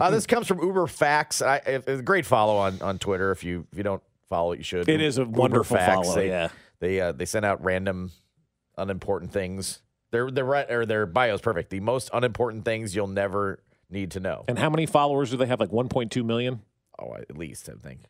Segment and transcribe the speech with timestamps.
[0.00, 1.42] uh, this comes from Uber Facts.
[1.42, 3.30] I, it's a great follow on, on Twitter.
[3.32, 4.88] If you if you don't follow it, you should.
[4.88, 5.92] It is a Uber wonderful Facts.
[6.08, 6.48] follow, They, yeah.
[6.80, 8.10] they uh, they send out random
[8.76, 9.80] unimportant things.
[10.10, 11.70] Their their right or their bio is perfect.
[11.70, 13.60] The most unimportant things you'll never
[13.90, 14.44] need to know.
[14.48, 15.60] And how many followers do they have?
[15.60, 16.60] Like 1.2 million?
[16.98, 18.00] Oh, at least I think.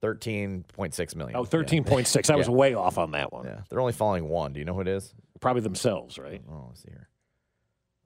[0.00, 1.36] Thirteen point six million.
[1.36, 2.28] Oh, 13.6.
[2.30, 2.52] I was Yeah.
[2.52, 3.44] way off on that one.
[3.44, 4.52] Yeah, they're only following one.
[4.52, 5.14] Do you know who it is?
[5.40, 6.42] Probably themselves, right?
[6.50, 7.08] Oh, let's see here.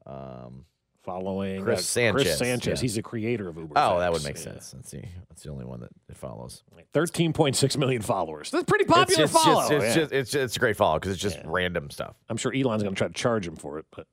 [0.04, 0.66] Um,
[1.06, 2.80] Following Chris uh, Sanchez, Chris Sanchez.
[2.80, 2.82] yeah.
[2.82, 3.74] He's the creator of Uber.
[3.76, 4.42] oh, that would make Yeah.
[4.42, 4.74] sense.
[4.74, 5.04] Let's see.
[5.28, 6.64] That's the only one that it follows.
[6.92, 8.50] 13.6 million followers.
[8.50, 9.60] That's a pretty popular it's just, follow.
[9.68, 9.94] Just, it's, yeah.
[10.02, 12.16] just, it's, it's a great follow because it's just random stuff.
[12.28, 14.06] I'm sure Elon's going to try to charge him for it, but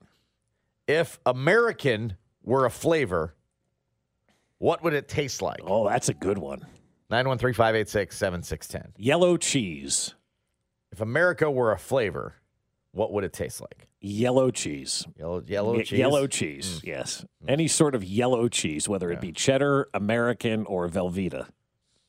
[0.88, 3.34] If American were a flavor,
[4.60, 5.62] what would it taste like?
[5.66, 6.66] oh, that's a good one.
[7.10, 8.94] 913 586 7610.
[9.04, 10.14] Yellow cheese.
[10.92, 12.36] If America were a flavor,
[12.92, 13.88] what would it taste like?
[14.06, 15.08] Yellow cheese.
[15.18, 16.00] Yellow, yellow Ye- cheese.
[16.00, 16.88] Yellow cheese, mm.
[16.88, 17.26] yes.
[17.46, 17.50] Mm.
[17.50, 21.48] Any sort of yellow cheese, whether it be cheddar, American, or Velveeta.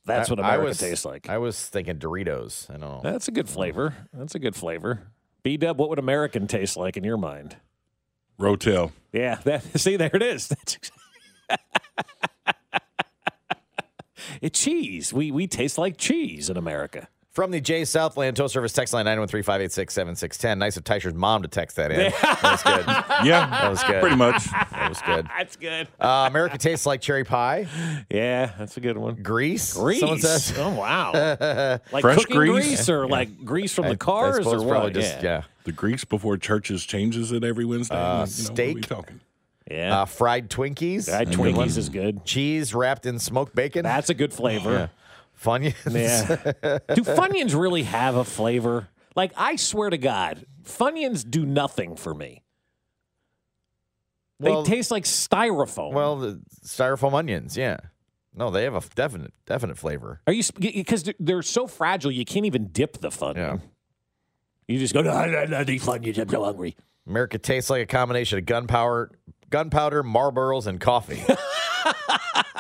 [0.05, 1.28] That's I- what I America was- tastes like.
[1.28, 2.69] I was thinking Doritos.
[2.69, 3.01] I don't know.
[3.01, 3.51] That's a good mm.
[3.51, 3.95] flavor.
[4.12, 5.03] That's a good flavor.
[5.45, 7.59] B Dub, what would American taste like in your mind?
[8.41, 8.91] Rotel.
[9.12, 10.48] Yeah, that, see, there it is.
[10.48, 10.79] That's
[14.42, 15.12] it's cheese.
[15.12, 17.06] We we taste like cheese in America.
[17.34, 20.56] From the J Southland Tow Service text line 913 586 7610.
[20.60, 21.98] Nice of Tysher's mom to text that in.
[22.22, 22.86] that was good.
[23.27, 24.00] Yeah, That was good.
[24.00, 24.44] pretty much.
[24.52, 25.27] That was good.
[25.36, 25.88] That's good.
[26.00, 27.66] Uh, America tastes like cherry pie.
[28.08, 29.16] Yeah, that's a good one.
[29.16, 29.74] Grease.
[29.74, 29.98] Grease.
[29.98, 30.55] Someone says.
[30.56, 31.10] Oh wow.
[31.92, 32.66] Like Fresh cooking grease?
[32.66, 34.94] grease, or like grease from I- the cars I suppose or probably what?
[34.94, 35.42] just, yeah.
[35.64, 37.96] The grease before churches changes it every Wednesday.
[37.96, 38.74] Uh, you know, what steak.
[38.77, 39.20] we talking?
[39.68, 40.02] Yeah.
[40.02, 41.08] Uh, fried Twinkies.
[41.10, 41.36] Fried Good.
[41.38, 42.24] Twinkies is good.
[42.24, 43.82] Cheese wrapped in smoked bacon.
[43.82, 44.90] That's a good flavor.
[45.45, 45.75] Funyuns.
[45.92, 46.78] Yeah.
[46.95, 48.89] do Funyuns really have a flavor?
[49.14, 52.42] Like, I swear to God, Funyuns do nothing for me.
[54.41, 55.92] They Well- taste like styrofoam.
[55.92, 57.56] Well, the styrofoam onions.
[57.56, 57.77] Yeah.
[58.36, 60.20] No, they have a definite, definite flavor.
[60.27, 63.36] Are you because they're, they're so fragile you can't even dip the Funyun.
[63.36, 63.57] Yeah.
[64.67, 66.77] You just go, no, no, no, these Funyuns, I'm so hungry.
[67.07, 69.13] America tastes like a combination of gunpowder,
[69.51, 71.23] gunpowder, Marlboros, and coffee.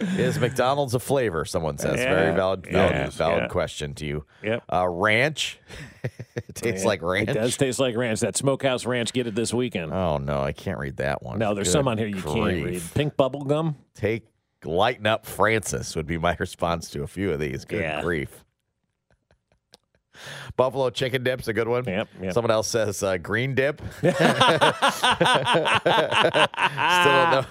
[0.00, 1.44] Is McDonald's a flavor?
[1.44, 1.96] Someone says.
[1.96, 2.34] Very Yeah.
[2.34, 2.88] valid, Yeah.
[2.90, 3.48] valid, valid Yeah.
[3.48, 4.24] question to you.
[4.42, 4.62] Yep.
[4.72, 5.58] Uh, ranch.
[6.36, 7.28] it tastes like ranch.
[7.28, 8.20] It does taste like ranch.
[8.20, 9.92] That Smokehouse Ranch, get it this weekend.
[9.92, 11.38] Oh no, I can't read that one.
[11.38, 12.82] no, there's Good some on here you can't read.
[12.94, 13.76] Pink bubble gum.
[13.94, 14.24] Take
[14.64, 17.64] lighten up, Francis would be my response to a few of these.
[17.64, 18.44] Good grief.
[20.56, 21.84] Buffalo chicken dip's a good one.
[21.84, 22.32] Yep, yep.
[22.32, 23.82] Someone else says uh, green dip.
[24.00, 24.30] still don't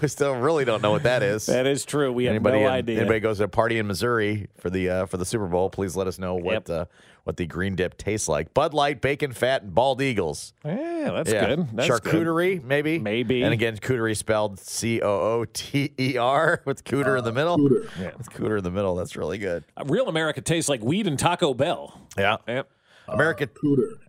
[0.01, 0.07] know.
[0.07, 1.45] Still really don't know what that is.
[1.45, 2.11] That is true.
[2.11, 2.99] We have no in- idea.
[2.99, 5.69] Anybody goes to a party in Missouri for the uh, for the Super Bowl?
[5.69, 6.69] Please let us know what Yep.
[6.69, 6.85] uh,
[7.29, 8.55] what the green dip tastes like.
[8.55, 10.51] Bud Light, bacon fat, and bald eagles.
[10.65, 11.45] yeah, that's yeah.
[11.45, 11.67] good.
[11.73, 12.11] That's good.
[12.11, 12.97] Charcuterie, maybe.
[12.97, 13.43] Maybe.
[13.43, 17.59] And again, cooterie spelled C O O T E R with cooter in the middle.
[17.99, 18.13] Yeah.
[18.17, 18.95] With cooter in the middle.
[18.95, 19.63] That's really good.
[19.77, 22.01] Uh, Real America tastes like weed and Taco Bell.
[22.17, 22.37] Yeah.
[22.47, 22.67] Yep.
[23.13, 23.49] America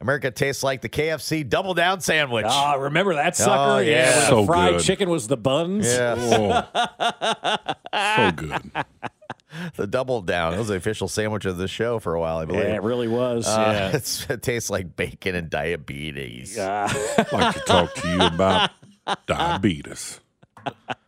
[0.00, 2.47] America tastes like the KFC double down sandwich.
[2.49, 3.53] Ah, remember that sucker?
[3.53, 4.16] Oh, yeah.
[4.19, 4.83] where So the fried good.
[4.83, 5.87] chicken was the buns.
[5.87, 6.15] Yeah.
[6.19, 7.75] Oh,
[8.16, 8.71] so good.
[9.77, 10.55] the double down.
[10.55, 12.65] It was the official sandwich of the show for a while, I believe.
[12.65, 13.47] Yeah, it really was.
[13.47, 13.89] Uh, yeah.
[13.97, 16.59] it's- it tastes like bacon and diabetes.
[16.59, 18.71] I'd like to talk to you about
[19.27, 20.21] diabetes.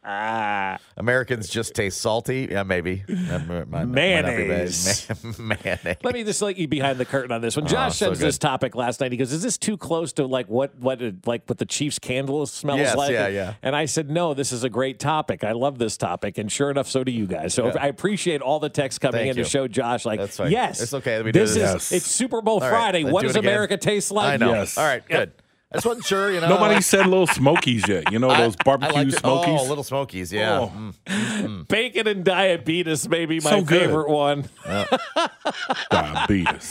[0.97, 2.49] Americans just taste salty.
[2.51, 3.05] Yeah, maybe.
[3.09, 3.85] Might- might.
[3.87, 5.09] Mayonnaise.
[5.39, 5.97] Mayonnaise.
[6.03, 7.65] Let me just let you behind the curtain on this one.
[7.67, 9.13] Oh, Josh Oh, so sends this topic last night.
[9.13, 11.99] He goes, "Is this too close to like what what it, like what the Chiefs
[11.99, 13.55] candle smells Yes, like?" yeah, yeah.
[13.63, 15.45] And I said, "No, this is a great topic.
[15.45, 17.55] I love this topic." And sure enough, so do you guys.
[17.55, 19.45] So I appreciate all the texts coming Thank in you.
[19.45, 21.55] to show Josh, like, That's yes, It's okay that we do this.
[21.55, 21.57] this.
[21.57, 21.93] Is Yes.
[21.93, 23.05] it's Super Bowl All right, Friday.
[23.05, 23.37] let's What do does.
[23.37, 24.35] America taste like?
[24.35, 24.53] I know.
[24.53, 24.77] Yes.
[24.79, 25.33] All right, good.
[25.73, 26.49] I just wasn't sure, you know.
[26.49, 28.13] Nobody said little smokies yet.
[28.13, 29.61] You know those I barbecue like to- smokies?
[29.61, 30.59] Oh, little smokies, yeah.
[30.61, 30.73] Oh.
[31.07, 31.67] Mm.
[31.69, 34.45] Bacon and diabetes, maybe my So favorite one.
[35.91, 36.71] Diabetes.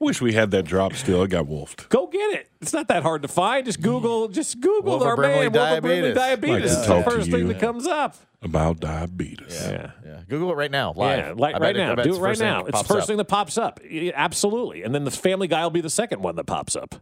[0.00, 1.22] Wish we had that drop still.
[1.22, 1.88] It got wolfed.
[1.88, 2.50] Go get it.
[2.60, 3.64] It's not that hard to find.
[3.64, 4.26] Just Google.
[4.28, 6.16] Just Google Wilford our Brimley man, Wilford Brimley diabetes.
[6.16, 6.50] diabetes.
[6.50, 8.16] Like to It's the talk to first thing that comes up.
[8.42, 9.56] About diabetes.
[9.70, 9.90] Yeah.
[10.04, 10.20] Yeah.
[10.28, 11.18] Google it right now, live.
[11.18, 11.94] Yeah, like right it- now.
[11.94, 12.64] bet Do it right now.
[12.64, 13.06] It's the first up.
[13.06, 13.78] thing that pops up.
[14.14, 14.82] Absolutely.
[14.82, 16.96] And then the Family Guy will be the second one that pops up.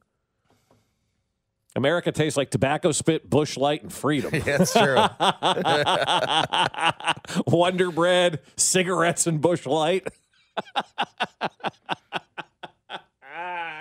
[1.77, 4.31] America tastes like tobacco spit, Busch Light, and freedom.
[4.47, 4.97] Yeah, it's true.
[7.57, 10.09] Wonder Bread, cigarettes, and Busch Light.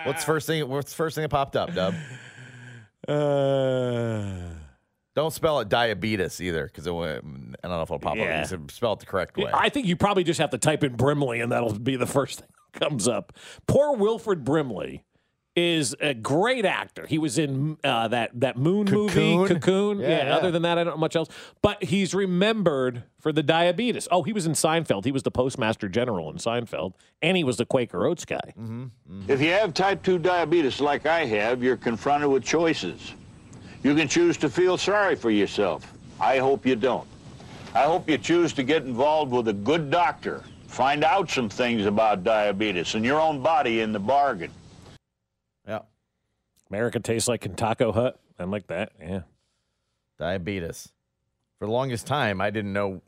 [0.03, 0.68] what's first thing?
[0.69, 1.94] What's the first thing that popped up, Dub?
[3.07, 4.50] Uh,
[5.15, 7.24] Don't spell it diabetes either, because I don't
[7.63, 8.41] know if it'll pop Yeah.
[8.44, 8.51] up.
[8.51, 9.50] You spell it the correct way.
[9.53, 12.39] I think you probably just have to type in Brimley, and that'll be the first
[12.39, 13.33] thing that comes up.
[13.68, 15.03] Poor Wilford Brimley
[15.56, 17.06] is a great actor.
[17.06, 19.38] He was in uh, that that Moon Cocoon?
[19.38, 20.00] movie, Cocoon.
[20.00, 20.36] Yeah, Yeah, yeah.
[20.36, 21.30] Other than that, I don't know much else.
[21.62, 24.07] But he's remembered for the diabetes.
[24.12, 25.06] Oh, he was in Seinfeld.
[25.06, 28.54] He was the postmaster general in Seinfeld, and he was the Quaker Oats guy.
[29.28, 33.13] If you have type 2 diabetes like I have, you're confronted with choices.
[33.81, 35.94] You can choose to feel sorry for yourself.
[36.19, 37.08] I hope you don't.
[37.74, 40.44] I hope you choose to get involved with a good doctor.
[40.68, 44.51] Find out some things about diabetes and your own body in the bargain.
[46.75, 46.80] Yeah.
[46.80, 48.19] America tastes like Kentucky Hut.
[48.38, 48.92] I'm like that.
[49.00, 49.22] Yeah.
[50.19, 50.92] Diabetes.
[51.60, 53.01] For the longest time, I didn't know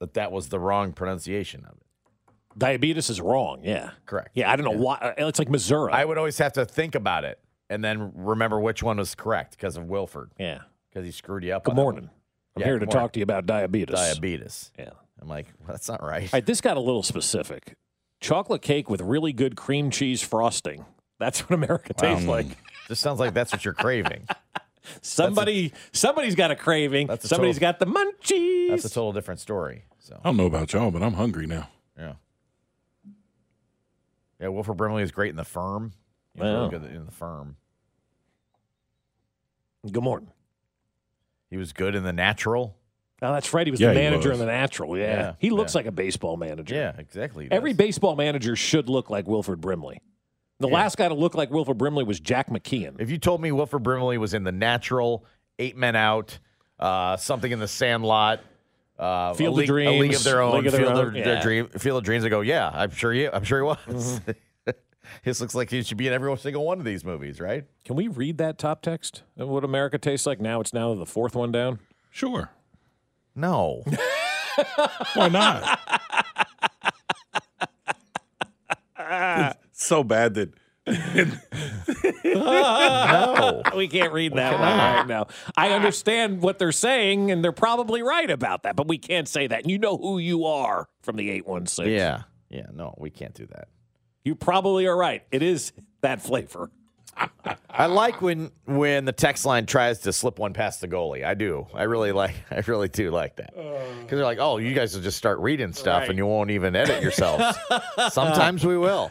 [0.00, 2.34] that that was the wrong pronunciation of it.
[2.58, 3.60] Diabetes is wrong.
[3.62, 3.90] Yeah.
[4.06, 4.30] Correct.
[4.34, 4.50] Yeah.
[4.50, 4.96] I don't know why.
[4.96, 5.92] uh, It's like Missouri.
[5.92, 7.38] I would always have to think about it
[7.68, 10.60] and then remember which one was correct because of Wilford, yeah.
[10.88, 11.64] because he screwed you up.
[11.64, 12.10] Good on morning.
[12.56, 13.00] I'm Yeah, here to morning.
[13.00, 13.94] talk to you about diabetes.
[13.94, 14.72] Diabetes.
[14.76, 14.90] Yeah.
[15.22, 16.24] I'm like, well, that's not right.
[16.24, 17.76] All right, this got a little specific.
[18.20, 20.84] Chocolate cake with really good cream cheese frosting.
[21.20, 22.46] That's what America tastes like.
[22.88, 24.26] This sounds like that's what you're craving.
[25.02, 27.06] Somebody, somebody's got a craving.
[27.06, 28.70] That's a Somebody's total- got the munchies.
[28.70, 29.84] That's a total different story.
[30.00, 31.68] So, I don't know about y'all, but I'm hungry now.
[31.96, 32.14] yeah.
[34.40, 35.92] Yeah, Wilford Brimley is great in the firm.
[36.34, 36.58] He was Wow.
[36.68, 37.56] really good in the firm.
[39.90, 40.30] Good morning.
[41.50, 42.76] He was good in the natural.
[43.22, 43.66] Oh, that's right.
[43.66, 44.40] He was Yeah, the manager was.
[44.40, 44.96] in the natural.
[44.96, 45.04] Yeah.
[45.04, 45.78] Yeah, He looks yeah.
[45.80, 46.74] like a baseball manager.
[46.74, 47.48] Yeah, exactly.
[47.50, 50.00] Every baseball manager should look like Wilford Brimley.
[50.60, 50.74] The Yeah.
[50.74, 53.00] last guy to look like Wilford Brimley was Jack McKeon.
[53.00, 55.24] If you told me Wilford Brimley was in the natural,
[55.58, 56.38] eight men out,
[56.78, 58.40] uh, something in the Sandlot,
[58.98, 60.92] uh, Field a of league, a league Dreams, of their own, League of Their Field
[60.98, 61.20] Own, of yeah.
[61.22, 61.30] Mm-hmm.
[61.30, 64.20] their dream, Field of Dreams, I go, yeah, I'm sure he, I'm sure he was.
[65.24, 67.64] this looks like he should be in every single one of these movies, right?
[67.86, 70.40] Can we read that top text of what America tastes like?
[70.40, 71.78] Now it's now the fourth one down.
[72.10, 72.50] Sure.
[73.34, 73.82] No,
[75.14, 75.80] Why not?
[79.80, 80.52] it's so bad that
[82.24, 83.62] no.
[83.74, 85.28] We can't read that one right now.
[85.56, 89.46] I understand what they're saying, and they're probably right about that, but we can't say
[89.46, 89.62] that.
[89.62, 91.94] And you know who you are from the 816.
[91.94, 93.68] Yeah, yeah, no, we can't do that.
[94.22, 95.22] You probably are right.
[95.30, 95.72] It is
[96.02, 96.70] that flavor.
[97.68, 101.24] I like when when the text line tries to slip one past the goalie.
[101.24, 101.66] I do.
[101.74, 102.34] I really like.
[102.50, 103.78] I really do like that uh.
[104.00, 106.76] because they're like, "Oh, you guys will just start reading stuff and you won't even
[106.76, 107.58] edit yourselves."
[108.10, 109.10] Sometimes we will.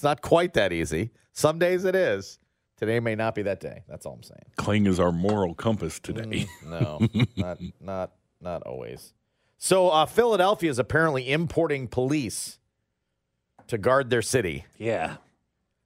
[0.00, 1.10] It's not quite that easy.
[1.34, 2.38] Some days it is.
[2.78, 3.82] Today may not be that day.
[3.86, 4.46] That's all I'm saying.
[4.56, 6.46] Kling is our moral compass today.
[6.64, 7.06] No,
[7.36, 9.12] not not not always.
[9.58, 12.58] So uh, Philadelphia is apparently importing police
[13.66, 14.64] to guard their city.
[14.78, 15.16] Yeah.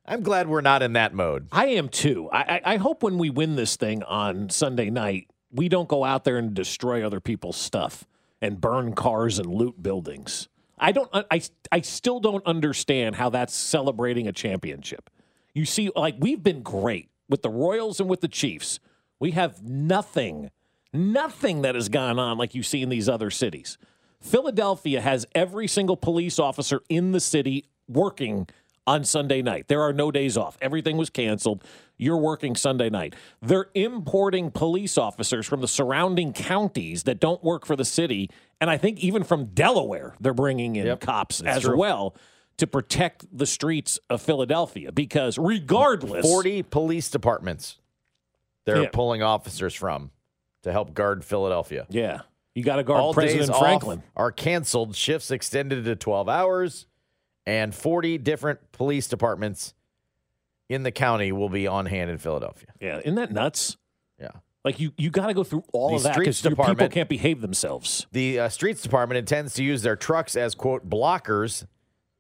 [0.07, 1.49] I'm glad we're not in that mode.
[1.51, 2.31] I am too.
[2.31, 6.05] I, I, I hope when we win this thing on Sunday night, we don't go
[6.05, 8.05] out there and destroy other people's stuff
[8.41, 10.49] and burn cars and loot buildings.
[10.79, 11.09] I don't.
[11.13, 11.41] I
[11.71, 15.11] I still don't understand how that's celebrating a championship.
[15.55, 18.81] You see, like we've been great with the Royals and with the Chiefs.
[19.21, 20.51] We have nothing,
[20.93, 23.79] nothing that has gone on like you see in these other cities.
[24.21, 28.49] Philadelphia has every single police officer in the city working
[28.87, 29.69] on Sunday night.
[29.69, 30.59] There are no days off.
[30.61, 31.65] Everything was canceled.
[31.97, 33.15] You're working Sunday night.
[33.41, 38.31] They're importing police officers from the surrounding counties that don't work for the city.
[38.61, 41.77] And I think even from Delaware, they're bringing in Yep, cops as true.
[41.77, 42.15] well
[42.59, 47.79] to protect the streets of Philadelphia because regardless 40 police departments
[48.65, 48.89] they're Yeah.
[48.93, 50.11] pulling officers from
[50.63, 51.87] to help guard Philadelphia.
[51.91, 52.21] Yeah.
[52.55, 54.03] You got to guard All President Franklin.
[54.17, 56.87] are canceled, shifts extended to 12 hours,
[57.47, 59.75] and 40 different police departments
[60.69, 62.69] in the county will be on hand in Philadelphia.
[62.81, 63.77] Yeah, isn't that nuts?
[64.19, 64.31] Yeah.
[64.65, 67.09] Like you, you got to go through all The of that streets because people can't
[67.09, 68.07] behave themselves.
[68.13, 71.67] The uh, streets department intends to use their trucks as, quote, blockers.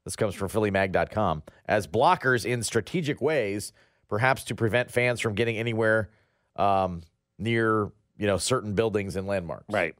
[0.05, 1.43] This comes from PhillyMag.com.
[1.65, 3.73] As blockers in strategic ways,
[4.09, 6.11] perhaps to prevent fans from getting anywhere
[6.57, 7.01] um,
[7.39, 9.73] near, you know, certain buildings and landmarks.
[9.73, 9.95] Right.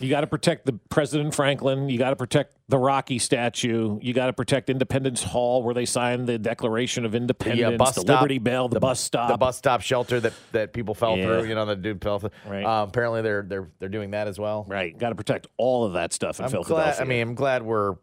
[0.00, 1.88] You got to protect the President Franklin.
[1.88, 3.98] You got to protect the Rocky statue.
[4.00, 7.60] You got to protect Independence Hall, where they signed the Declaration of Independence.
[7.68, 9.28] The uh, bus the stop, Liberty Bell, the, bus stop.
[9.30, 11.26] the bus stop shelter that, that people fell Yeah.
[11.26, 11.44] through.
[11.48, 12.30] You know, the dude fell through.
[12.46, 12.64] Right.
[12.64, 14.64] Um, apparently, they're they're they're doing that as well.
[14.66, 14.96] Right.
[14.98, 16.94] Got to protect all of that stuff in I'm Philadelphia.
[16.96, 17.00] glad.
[17.00, 17.96] I mean, I'm glad we're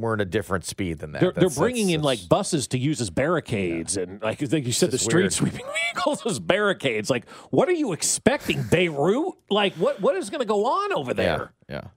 [0.00, 1.20] we're in a different speed than that.
[1.20, 4.72] they're, they're bringing that's- in like buses to use as barricades and like, like you
[4.72, 5.32] said, the street weird.
[5.32, 7.10] sweeping vehicles as barricades.
[7.10, 9.34] Like, what are you expecting, Beirut?
[9.50, 11.52] Like, what what is going to go on over there?
[11.68, 11.88] Yeah, yeah,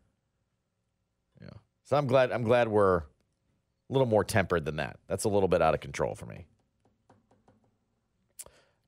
[1.43, 1.49] yeah.
[1.83, 2.31] So I'm glad.
[2.31, 3.03] I'm glad we're a
[3.89, 4.97] little more tempered than that.
[5.07, 6.45] That's a little bit out of control for me.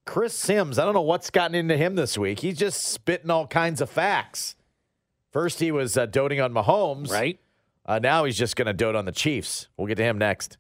[0.05, 2.39] Chris Sims, I don't know what's gotten into him this week.
[2.39, 4.55] He's just spitting all kinds of facts.
[5.32, 7.10] First, he was uh, doting on Mahomes.
[7.10, 7.39] Right.
[7.86, 9.68] Uh, now he's just going to dote on the Chiefs.
[9.78, 10.58] We'll get to him next.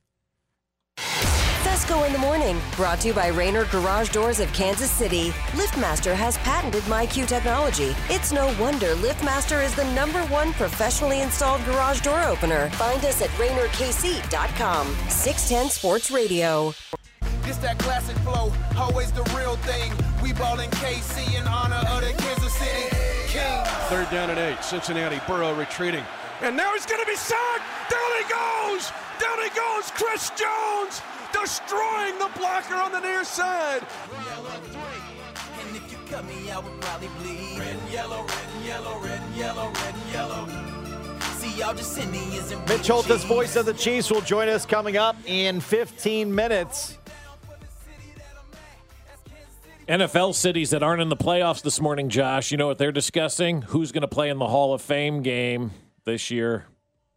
[0.97, 5.29] Fescoe in the morning, brought to you by Rainer Garage Doors of Kansas City.
[5.53, 7.95] LiftMaster has patented MyQ technology.
[8.09, 12.69] It's no wonder LiftMaster is the number one professionally installed garage door opener.
[12.71, 14.87] Find us at RainerKC.com.
[15.09, 16.73] 610 Sports Radio.
[17.43, 19.91] This that classic flow, always the real thing.
[20.21, 22.95] We ball in KC in honor of the Kansas City
[23.27, 23.67] Kings.
[23.89, 24.63] Third down and eight.
[24.63, 26.03] Cincinnati, Burrow retreating.
[26.43, 27.63] And now he's going to be sacked.
[27.89, 28.91] Down he goes.
[29.17, 29.89] Down he goes.
[29.91, 33.81] Chris Jones destroying the blocker on the near side.
[33.81, 37.59] And if you cut me, I would probably bleed.
[37.59, 41.19] Red and yellow, red and yellow, red and yellow, red and yellow.
[41.37, 44.65] See, y'all just send me isn't Mitch Holthus, voice of the Chiefs, will join us
[44.65, 46.97] coming up in 15 minutes.
[49.87, 53.61] NFL cities that aren't in the playoffs this morning, Josh, you know what they're discussing?
[53.61, 55.71] Who's going to play in the Hall of Fame game
[56.05, 56.65] this year?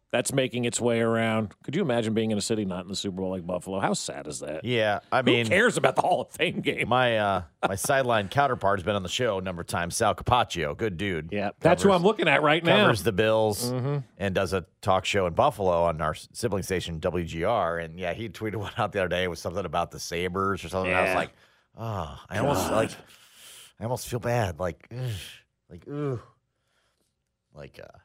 [0.09, 1.53] That's making its way around.
[1.63, 3.81] Could you imagine being in a city not in the Super Bowl like Buffalo?
[3.81, 4.63] How sad is that?
[4.63, 6.87] Yeah, I mean, Who cares about the Hall of Fame game?
[6.87, 9.97] my uh, my sideline counterpart has been on the show a number of times.
[9.97, 11.29] Sal Capaccio, good dude.
[11.33, 12.83] Yeah, that's who I'm looking at right now.
[12.83, 13.69] Covers the Bills
[14.17, 17.83] and does a talk show in Buffalo on our sibling station WGR.
[17.83, 19.23] And yeah, he tweeted one out the other day.
[19.25, 20.89] It was something about the Sabres or something.
[20.89, 21.31] And I was like,
[21.77, 22.91] oh, I almost like,
[23.77, 24.57] I almost feel bad.
[24.57, 25.11] Like, ugh,
[25.69, 26.21] like, ooh,
[27.53, 27.97] like, uh,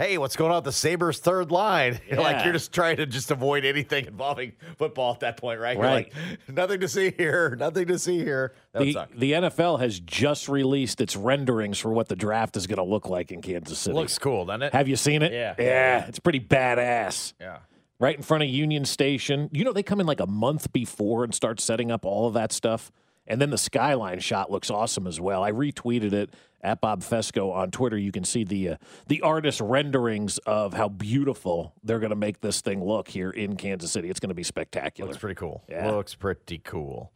[0.00, 2.00] hey, what's going on with the Sabres third line?
[2.08, 5.76] You're like, you're just trying to just avoid anything involving football at that point, right?
[5.76, 6.12] You're Right.
[6.14, 8.54] like, nothing to see here, nothing to see here.
[8.72, 12.78] That the, the NFL has just released its renderings for what the draft is going
[12.78, 13.94] to look like in Kansas City.
[13.94, 14.72] Looks cool, doesn't it?
[14.72, 15.32] Have you seen it?
[15.32, 15.54] Yeah.
[15.58, 17.34] Yeah, it's pretty badass.
[17.40, 17.58] yeah.
[17.98, 19.50] Right in front of Union Station.
[19.52, 22.32] You know, they come in like a month before and start setting up all of
[22.32, 22.90] that stuff.
[23.30, 25.42] And then the skyline shot looks awesome as well.
[25.42, 27.96] I retweeted it at Bob Fescoe on Twitter.
[27.96, 32.40] You can see the uh, the artist renderings of how beautiful they're going to make
[32.40, 34.10] this thing look here in Kansas City.
[34.10, 35.08] It's going to be spectacular.
[35.10, 35.62] Looks pretty cool.
[35.68, 35.90] Yeah.
[35.92, 37.12] Looks pretty cool.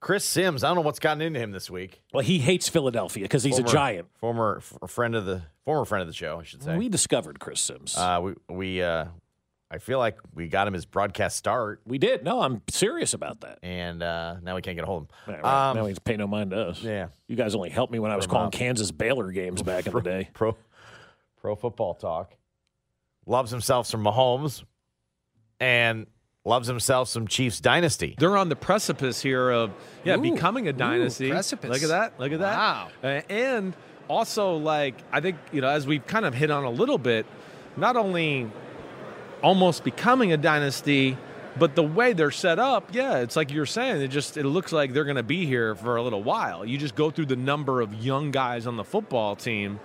[0.00, 2.02] Chris Sims, I don't know what's gotten into him this week.
[2.12, 4.08] well, he hates Philadelphia because he's Former- a giant.
[4.18, 6.76] Former f- friend of the former friend of the show, I should say.
[6.76, 7.96] We discovered Chris Sims.
[7.96, 9.06] uh, we we uh,
[9.74, 12.22] I feel like we got him his broadcast start, we did.
[12.22, 13.58] No, I'm serious about that.
[13.60, 15.34] and uh, now we can't get a hold of him.
[15.34, 15.70] Right, right.
[15.70, 16.80] Um, now he's pay no mind to us.
[16.80, 17.08] yeah.
[17.26, 20.00] You guys only helped me when I was calling Kansas Baylor games back in the
[20.00, 20.30] day.
[20.32, 20.56] Pro
[21.40, 22.34] pro football talk.
[23.26, 24.62] Loves himself some Mahomes,
[25.58, 26.06] and
[26.44, 28.14] loves himself some Chiefs dynasty.
[28.16, 29.72] They're on the precipice here of
[30.04, 31.30] yeah Ooh, becoming a ooh, dynasty.
[31.30, 31.70] precipice.
[31.70, 32.20] Look at that!
[32.20, 32.56] Look at that!
[32.56, 32.88] Wow.
[33.02, 33.74] Uh, and
[34.08, 37.26] also, like I think you know, as we've kind of hit on a little bit,
[37.76, 38.50] not only
[39.42, 41.16] almost becoming a dynasty,
[41.56, 44.02] but the way they're set up, yeah, it's like you're saying.
[44.02, 46.64] It just it looks like they're going to be here for a little while.
[46.64, 49.78] You just go through the number of young guys on the football team,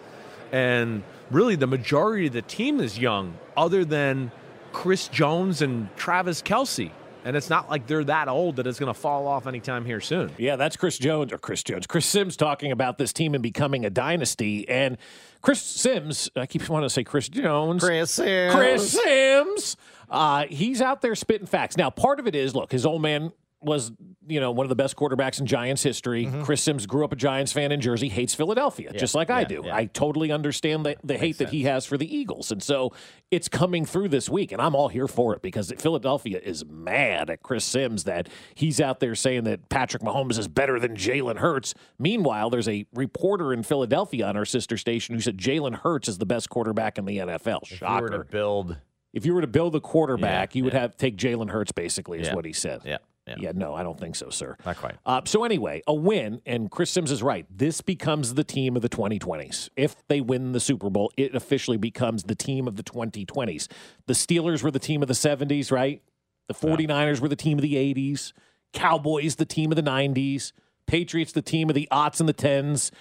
[0.51, 4.31] and really the majority of the team is young, other than
[4.71, 6.91] Chris Jones and Travis Kelce.
[7.25, 9.99] And it's not like they're that old that it's going to fall off anytime here
[9.99, 10.31] soon.
[10.37, 11.85] Yeah, that's Chris Jones or Chris Jones.
[11.85, 14.67] Chris Sims talking about this team and becoming a dynasty.
[14.69, 14.97] And
[15.41, 17.83] Chris Sims, I keep wanting to say Chris Jones.
[17.83, 18.55] Chris Sims.
[18.55, 19.77] Chris Sims.
[20.09, 21.77] Uh, he's out there spitting facts.
[21.77, 23.91] Now, part of it is look, his old man was,
[24.27, 26.25] you know, one of the best quarterbacks in Giants history.
[26.25, 26.43] Mm-hmm.
[26.43, 29.63] Chris Sims grew up a Giants fan in Jersey, hates Philadelphia, just like I do.
[29.65, 29.75] yeah.
[29.75, 32.51] I totally understand the, the hate that he has for the Eagles.
[32.51, 32.93] And so
[33.31, 37.29] it's coming through this week, and I'm all here for it because Philadelphia is mad
[37.29, 41.37] at Chris Sims that he's out there saying that Patrick Mahomes is better than Jalen
[41.39, 41.73] Hurts.
[41.97, 46.17] Meanwhile, there's a reporter in Philadelphia on our sister station who said Jalen Hurts is
[46.17, 47.63] the best quarterback in the NFL.
[47.63, 48.23] If you were to Shocker.
[48.31, 48.77] build,
[49.11, 50.79] If you were to build a quarterback, Yeah, you would yeah.
[50.81, 51.71] have take Jalen Hurts.
[51.71, 52.35] Basically, is Yeah.
[52.35, 52.81] what he said.
[52.85, 52.97] yeah,
[53.29, 54.57] yeah, Yeah, no, I don't think so, sir.
[54.65, 54.95] not quite.
[55.05, 57.45] Uh, so anyway, a win, and Chris Sims is right.
[57.49, 59.69] This becomes the team of the 2020s.
[59.75, 63.67] If they win the Super Bowl, it officially becomes the team of the 2020s.
[64.07, 66.01] The Steelers were the team of the 70s, right?
[66.47, 68.33] The 49ers were the team of the 80s.
[68.73, 70.51] Cowboys, the team of the 90s.
[70.87, 72.91] Patriots, the team of the aughts and the tens.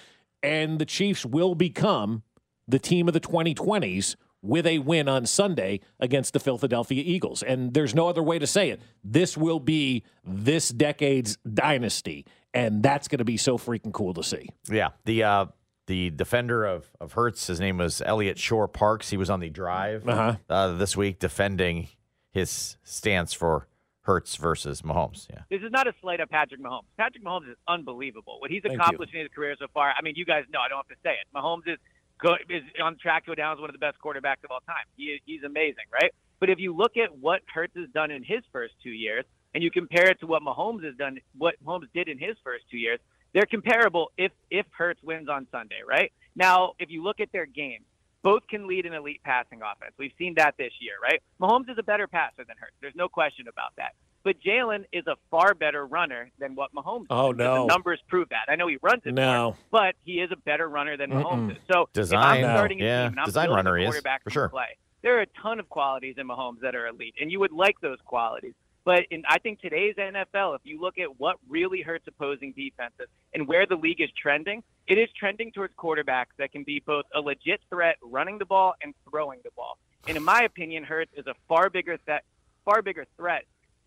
[0.43, 2.23] And the Chiefs will become
[2.67, 7.43] the team of the 2020s with a win on Sunday against the Philadelphia Eagles.
[7.43, 8.81] And there's no other way to say it.
[9.03, 12.25] This will be this decade's dynasty.
[12.53, 14.49] And that's going to be so freaking cool to see.
[14.71, 15.45] Yeah, the uh,
[15.87, 19.09] the defender of of Hurts, his name was Eliot Shorr-Parks.
[19.09, 20.35] He was on the drive Uh-huh.
[20.49, 21.89] uh, this week defending
[22.31, 23.67] his stance for
[24.01, 25.27] Hurts versus Mahomes.
[25.29, 26.85] Yeah, This is not a slight of Patrick Mahomes.
[26.97, 28.39] Patrick Mahomes is unbelievable.
[28.39, 28.79] What he's Thank you.
[28.81, 29.89] accomplished in his career so far.
[29.97, 30.59] I mean, you guys know.
[30.59, 31.27] I don't have to say it.
[31.35, 31.77] Mahomes is
[32.21, 34.61] go, is on track to go down as one of the best quarterbacks of all
[34.61, 34.85] time.
[34.95, 36.13] He he's amazing, right?
[36.39, 39.63] But if you look at what Hurts has done in his first two years, and
[39.63, 42.77] you compare it to what Mahomes has done, what Mahomes did in his first two
[42.77, 42.99] years,
[43.33, 44.11] they're comparable.
[44.17, 46.11] If if Hurts wins on Sunday, right?
[46.35, 47.85] Now, if you look at their games,
[48.21, 49.93] Both can lead an elite passing offense.
[49.97, 51.21] We've seen that this year, right?
[51.39, 52.75] Mahomes is a better passer than Hurts.
[52.81, 53.95] There's no question about that.
[54.23, 57.07] But Jalen is a far better runner than what Mahomes is.
[57.09, 57.61] Oh, because no.
[57.67, 58.45] The numbers prove that.
[58.49, 59.43] I know he runs it No.
[59.43, 61.57] more, but he is a better runner than Mahomes is.
[61.71, 63.03] So Design, if I'm starting a yeah.
[63.03, 64.49] team and I'm Design building runner a he is, quarterback for sure.
[64.49, 67.53] play, there are a ton of qualities in Mahomes that are elite, and you would
[67.53, 68.53] like those qualities.
[68.85, 73.07] But in I think today's NFL, if you look at what really hurts opposing defenses
[73.33, 77.05] and where the league is trending, it is trending towards quarterbacks that can be both
[77.13, 79.77] a legit threat running the ball and throwing the ball.
[80.07, 82.23] And in my opinion, Hurts is a far bigger threat,
[82.65, 83.43] far bigger threat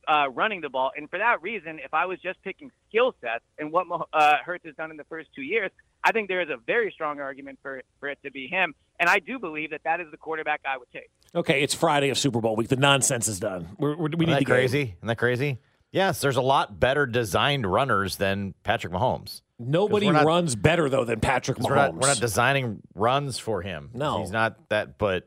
[0.08, 0.90] uh, running the ball.
[0.96, 4.36] And for that reason, if I was just picking skill sets and what Mah- uh,
[4.44, 5.70] Hurts has done in the first two years,
[6.04, 8.74] I think there is a very strong argument for for it to be him.
[8.98, 11.10] And I do believe that that is the quarterback I would take.
[11.34, 12.68] Okay, it's Friday of Super Bowl week.
[12.68, 13.68] The nonsense is done.
[13.78, 14.82] We're, we're, we Isn't need that to get- crazy?
[14.98, 15.58] Isn't that crazy?
[15.92, 19.42] Yes, there's a lot better designed runners than Patrick Mahomes.
[19.58, 21.68] Nobody not- runs better though than Patrick Mahomes.
[21.68, 23.90] We're not, we're not designing runs for him.
[23.94, 24.20] No.
[24.20, 24.98] he's not that.
[24.98, 25.26] But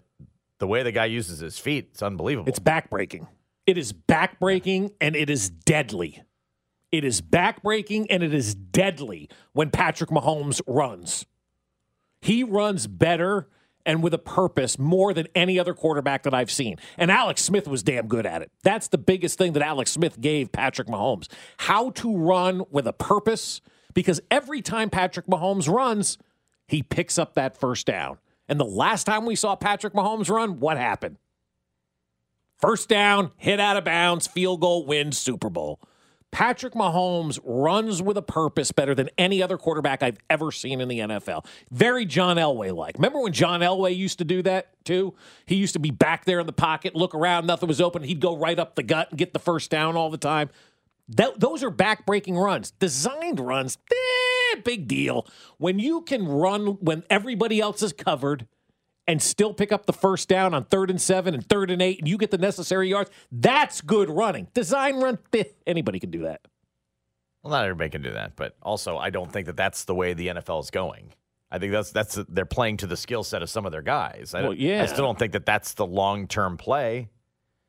[0.59, 2.49] the way the guy uses his feet, it's unbelievable.
[2.49, 3.27] It's backbreaking.
[3.65, 6.21] It is backbreaking and it is deadly.
[6.91, 11.25] It is backbreaking and it is deadly when Patrick Mahomes runs.
[12.21, 13.49] He runs better
[13.85, 16.77] and with a purpose more than any other quarterback that I've seen.
[16.97, 18.51] And Alex Smith was damn good at it.
[18.63, 22.93] That's the biggest thing that Alex Smith gave Patrick Mahomes how to run with a
[22.93, 23.61] purpose.
[23.93, 26.17] Because every time Patrick Mahomes runs,
[26.67, 28.17] he picks up that first down.
[28.47, 31.17] And the last time we saw Patrick Mahomes run, what happened?
[32.57, 35.79] First down, hit out of bounds, field goal, win, Super Bowl.
[36.31, 40.89] Patrick Mahomes runs with a purpose better than any other quarterback I've ever seen in
[40.89, 41.45] the NFL.
[41.71, 42.95] Very John Elway like.
[42.95, 45.13] Remember when John Elway used to do that too?
[45.45, 48.03] He used to be back there in the pocket, look around, nothing was open.
[48.03, 50.49] He'd go right up the gut and get the first down all the time.
[51.07, 52.71] Those are back-breaking runs.
[52.71, 55.27] Designed runs, eh, big deal.
[55.57, 58.45] When you can run when everybody else is covered
[59.07, 61.99] and still pick up the first down on third and seven and third and eight,
[61.99, 64.47] and you get the necessary yards, that's good running.
[64.53, 65.19] Design run,
[65.67, 66.41] anybody can do that.
[67.43, 70.13] well, not everybody can do that, but also I don't think that that's the way
[70.13, 71.13] the NFL is going.
[71.51, 74.33] I think that's that's they're playing to the skill set of some of their guys.
[74.33, 74.81] I, Well, yeah.
[74.81, 77.09] I still don't think that that's the long term play.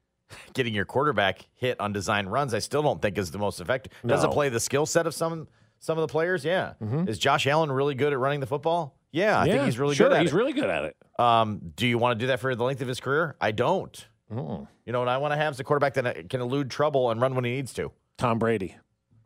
[0.54, 3.92] Getting your quarterback hit on design runs, I still don't think is the most effective.
[4.04, 5.46] Does it play the skill set of some
[5.78, 6.44] some of the players?
[6.44, 6.72] Yeah.
[6.82, 7.08] Mm-hmm.
[7.08, 8.95] Is Josh Allen really good at running the football?
[9.12, 9.64] Yeah, I think Mm-hmm.
[9.66, 10.36] He's really sure, good at He's it.
[10.36, 10.96] really good at it.
[11.18, 13.36] Um, do you want to do that for the length of his career?
[13.40, 14.06] I don't.
[14.32, 14.66] Mm.
[14.84, 17.10] You know what I want to have is a quarterback that uh, can elude trouble
[17.10, 17.92] and run when he needs to.
[18.18, 18.76] Tom Brady,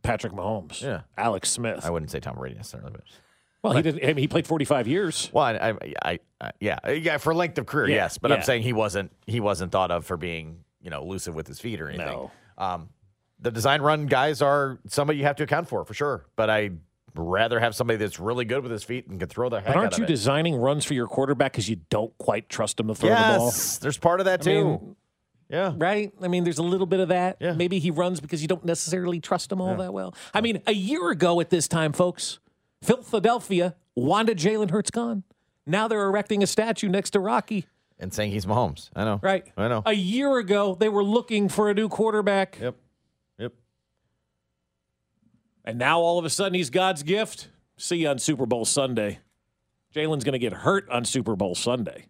[0.03, 1.01] Patrick Mahomes, Yeah.
[1.17, 1.83] Alex Smith.
[1.85, 3.03] I wouldn't say Tom Brady necessarily, but
[3.63, 4.03] well, he did.
[4.03, 5.29] I mean, he played 45 years.
[5.33, 8.37] well, I, I, I, I yeah, yeah, for length of career, Yeah, yes, but yeah.
[8.37, 11.59] I'm saying he wasn't he wasn't thought of for being you know elusive with his
[11.59, 12.05] feet or anything.
[12.07, 12.31] No.
[12.57, 12.89] Um,
[13.39, 16.71] the design run guys are somebody you have to account for for sure, but I
[17.15, 19.75] rather have somebody that's really good with his feet and can throw the heck But
[19.77, 20.07] aren't you it.
[20.07, 23.45] designing runs for your quarterback because you don't quite trust him to throw the ball?
[23.47, 24.63] yes, there's part of that I too.
[24.63, 24.95] mean,
[25.49, 26.13] yeah, right?
[26.21, 27.37] I mean, there's a little bit of that.
[27.41, 27.53] Yeah.
[27.53, 30.15] Maybe he runs because you don't necessarily trust him all that well.
[30.33, 32.39] I mean, a year ago at this time, folks,
[32.81, 35.23] Philadelphia wanted Jalen Hurts gone.
[35.65, 37.65] Now they're erecting a statue next to Rocky.
[37.99, 38.89] and saying he's Mahomes.
[38.95, 39.19] I know.
[39.21, 39.45] Right.
[39.57, 39.83] I know.
[39.85, 42.57] A year ago, they were looking for a new quarterback.
[42.59, 42.75] Yep.
[45.63, 47.49] And now all of a sudden he's God's gift.
[47.77, 49.19] See you on Super Bowl Sunday.
[49.93, 52.05] Jalen's going to get hurt on Super Bowl Sunday.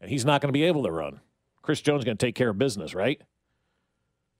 [0.00, 1.20] And he's not going to be able to run.
[1.62, 3.20] Chris Jones is going to take care of business, right?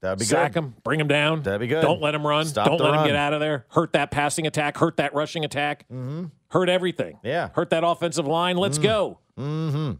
[0.00, 0.60] That'd be Sack good.
[0.60, 1.42] him, bring him down.
[1.42, 1.82] That'd be good.
[1.82, 2.46] Don't let him run.
[2.46, 3.66] Stop Don't let him get out of there.
[3.68, 4.78] Hurt that passing attack.
[4.78, 5.84] Hurt that rushing attack.
[5.92, 6.26] Mm-hmm.
[6.48, 7.18] Hurt everything.
[7.22, 7.50] Yeah.
[7.52, 8.56] Hurt that offensive line.
[8.56, 9.18] Let's go.
[9.38, 9.92] Mm-hmm.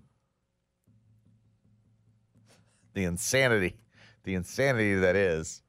[2.95, 3.77] The insanity,
[4.25, 5.63] the insanity that is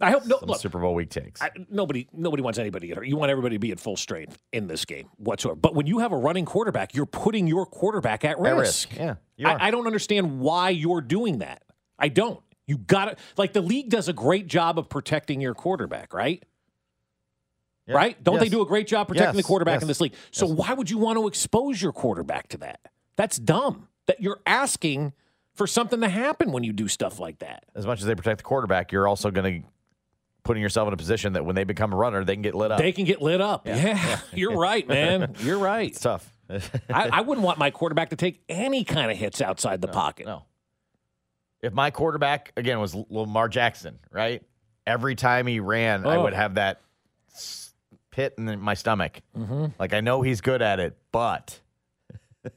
[0.00, 0.38] I hope no.
[0.38, 1.42] some Look, Super Bowl week takes.
[1.42, 3.06] I, nobody nobody wants anybody to get hurt.
[3.06, 5.56] You want everybody to be at full strength in this game whatsoever.
[5.56, 8.92] But when you have a running quarterback, you're putting your quarterback at risk.
[8.92, 9.48] At risk, yeah.
[9.50, 11.62] I, I don't understand why you're doing that.
[11.98, 12.40] I don't.
[12.66, 16.42] You got to like the league does a great job of protecting your quarterback, right?
[17.86, 17.96] Yeah.
[17.96, 18.22] Right?
[18.22, 19.44] Don't they do a great job protecting Yes.
[19.44, 19.82] the quarterback Yes.
[19.82, 20.14] in this league?
[20.30, 22.80] So why would you want to expose your quarterback to that?
[23.16, 23.88] That's dumb.
[24.06, 25.12] That you're asking
[25.54, 27.64] for something to happen when you do stuff like that.
[27.74, 29.68] As much as they protect the quarterback, you're also going to
[30.42, 32.70] putting yourself in a position that when they become a runner, they can get lit
[32.72, 32.78] up.
[32.78, 33.66] They can get lit up.
[33.66, 35.34] Yeah, you're right, man.
[35.40, 35.90] You're right.
[35.90, 36.32] it's tough.
[36.50, 40.26] I, I wouldn't want my quarterback to take any kind of hits outside the pocket.
[40.26, 40.44] no.
[41.62, 44.42] If my quarterback again was Lamar Jackson, right?
[44.86, 46.22] Every time he ran, I Oh.
[46.22, 46.80] would have that
[48.10, 49.20] pit in my stomach.
[49.36, 49.66] Mm-hmm.
[49.78, 51.60] Like I know he's good at it, but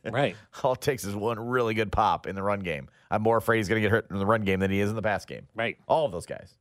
[0.10, 0.38] Right.
[0.64, 2.88] all it takes is one really good pop in the run game.
[3.12, 4.90] I'm more afraid he's going to get hurt in the run game than he is
[4.90, 5.48] in the pass game.
[5.54, 5.78] Right.
[5.88, 6.54] All of those guys.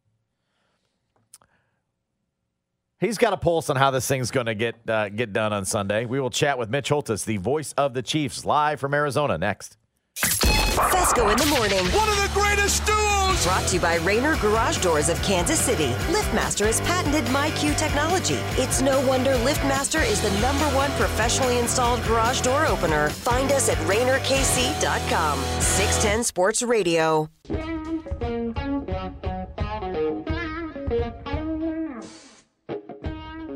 [3.02, 5.64] He's got a pulse on how this thing's going to get uh, get done on
[5.64, 6.04] Sunday.
[6.04, 9.76] We will chat with Mitch Holthus, the voice of the Chiefs, live from Arizona next.
[10.14, 11.84] Fescoe in the morning.
[11.86, 13.44] One of the greatest duos.
[13.44, 15.88] Brought to you by Rainer Garage Doors of Kansas City.
[16.12, 18.38] LiftMaster has patented MyQ technology.
[18.52, 23.10] It's no wonder LiftMaster is the number one professionally installed garage door opener.
[23.10, 25.40] Find us at RainerKC.com.
[25.60, 27.28] 610 Sports Radio.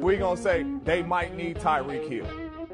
[0.06, 2.28] We're going to say they might need Tyreek Hill.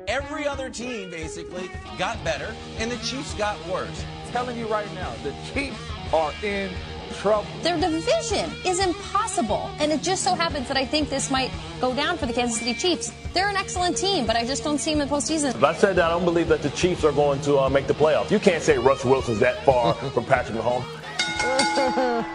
[0.06, 4.04] Every other team basically got better, and the Chiefs got worse.
[4.32, 5.78] telling you right now, the Chiefs
[6.12, 6.70] are in
[7.14, 7.46] trouble.
[7.62, 9.70] Their division is impossible.
[9.78, 12.58] And it just so happens that I think this might go down for the Kansas
[12.58, 13.14] City Chiefs.
[13.32, 15.54] They're an excellent team, but I just don't see them in the postseason.
[15.54, 17.86] If I said that, I don't believe that the Chiefs are going to uh, make
[17.86, 18.30] the playoffs.
[18.30, 20.84] You can't say Russ Wilson's that far from Patrick Mahomes.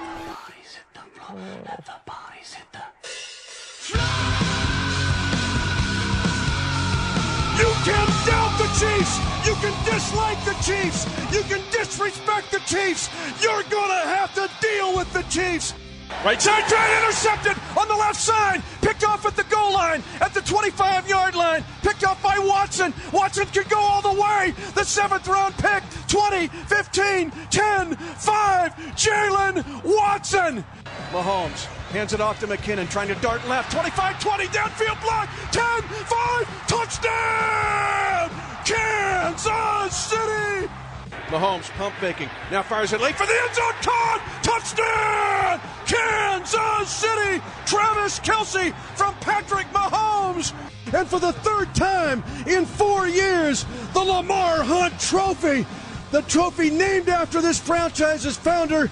[7.57, 9.17] You can doubt the Chiefs.
[9.47, 11.05] You can dislike the Chiefs.
[11.33, 13.09] You can disrespect the Chiefs.
[13.41, 15.73] You're going to have to deal with the Chiefs.
[16.23, 18.61] Right side try intercepted on the left side.
[18.81, 21.63] Picked off at the goal line, at the 25 yard line.
[21.81, 22.93] Picked off by Watson.
[23.11, 24.53] Watson can go all the way.
[24.75, 28.75] The seventh round pick 20, 15, 10, 5.
[28.95, 30.63] Jaylen Watson.
[31.11, 33.71] Mahomes hands it off to McKinnon, trying to dart left.
[33.71, 35.29] 25 20, downfield block.
[35.51, 38.29] 10 5, touchdown!
[38.65, 40.69] Kansas City!
[41.27, 42.29] Mahomes pump faking.
[42.51, 43.73] Now fires it late for the end zone.
[43.81, 44.21] Caught!
[44.43, 45.61] Touchdown!
[45.85, 47.41] Kansas City!
[47.65, 50.53] Travis Kelce from Patrick Mahomes.
[50.93, 55.65] And for the third time in four years, the Lamar Hunt Trophy,
[56.11, 58.89] the trophy named after this franchise's founder,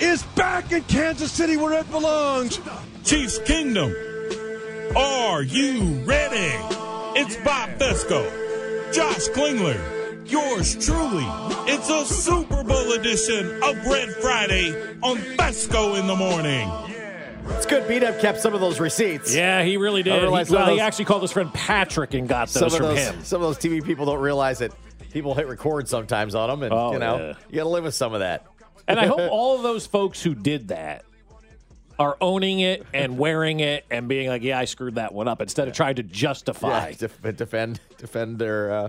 [0.00, 2.60] is back in Kansas City where it belongs.
[3.04, 3.94] Chiefs Kingdom.
[4.96, 6.54] Are you ready?
[7.18, 11.24] It's Bob Fescoe, Josh Klingler, yours truly.
[11.72, 16.70] It's a Super Bowl edition of Red Friday on Fescoe in the morning.
[17.50, 17.86] It's good.
[17.86, 19.34] Beat up kept some of those receipts.
[19.34, 20.20] Yeah, he really did.
[20.20, 20.34] He, well,
[20.68, 23.24] of he actually called his friend Patrick and got some those of from those him.
[23.24, 24.72] some of those TV people don't realize that
[25.12, 27.34] people hit record sometimes on them, and Oh, you know yeah.
[27.48, 28.46] you got to live with some of that.
[28.88, 31.04] And I hope all of those folks who did that
[31.98, 35.40] are owning it and wearing it and being like, "Yeah, I screwed that one up,"
[35.40, 36.88] instead of trying to justify.
[36.88, 38.88] Yeah, def- defend defend their uh,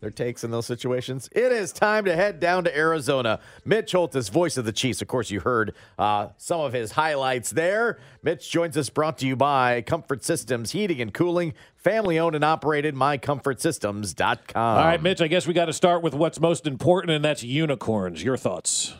[0.00, 1.28] their takes in those situations.
[1.32, 3.40] It is time to head down to Arizona.
[3.64, 5.02] Mitch Holthus, voice of the Chiefs.
[5.02, 7.98] Of course, you heard uh, some of his highlights there.
[8.22, 12.44] Mitch joins us, brought to you by Comfort Systems Heating and Cooling, family owned and
[12.44, 12.94] operated.
[12.94, 14.78] MyComfortSystems.com.
[14.78, 15.20] All right, Mitch.
[15.20, 18.22] I guess we got to start with what's most important, and that's unicorns.
[18.22, 18.94] Your thoughts?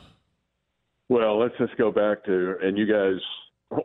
[1.09, 3.21] Well, let's just go back to, and you guys,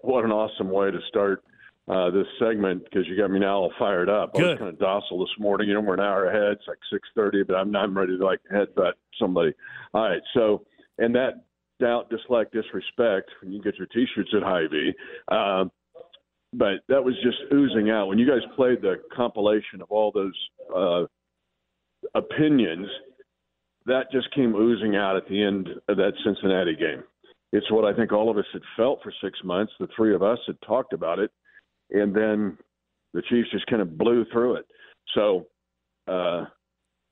[0.01, 1.43] what an awesome way to start
[1.87, 4.31] uh, this segment because you got me now all fired up.
[4.35, 4.49] I Good.
[4.49, 5.67] was kind of docile this morning.
[5.67, 6.57] You know, we're an hour ahead.
[6.57, 9.53] It's like six thirty, but I'm I'm ready to like headbutt somebody.
[9.93, 10.65] All right, so
[10.97, 11.43] and that
[11.79, 13.29] doubt, dislike, disrespect.
[13.41, 14.93] You get your T-shirts at Hy-Vee.
[15.29, 15.71] Um,
[16.53, 20.49] but that was just oozing out when you guys played the compilation of all those
[20.73, 21.05] uh,
[22.15, 22.87] opinions.
[23.85, 27.03] That just came oozing out at the end of that Cincinnati game.
[27.53, 29.71] It's what I think all of us had felt for six months.
[29.79, 31.29] The three of us had talked about it,
[31.91, 32.57] and then
[33.13, 34.65] the Chiefs just kind of blew through it.
[35.13, 35.45] So
[36.07, 36.45] uh,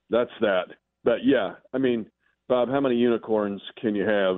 [0.10, 0.65] that's that.
[1.04, 2.08] But yeah, I mean,
[2.49, 4.38] Bob, how many unicorns can you have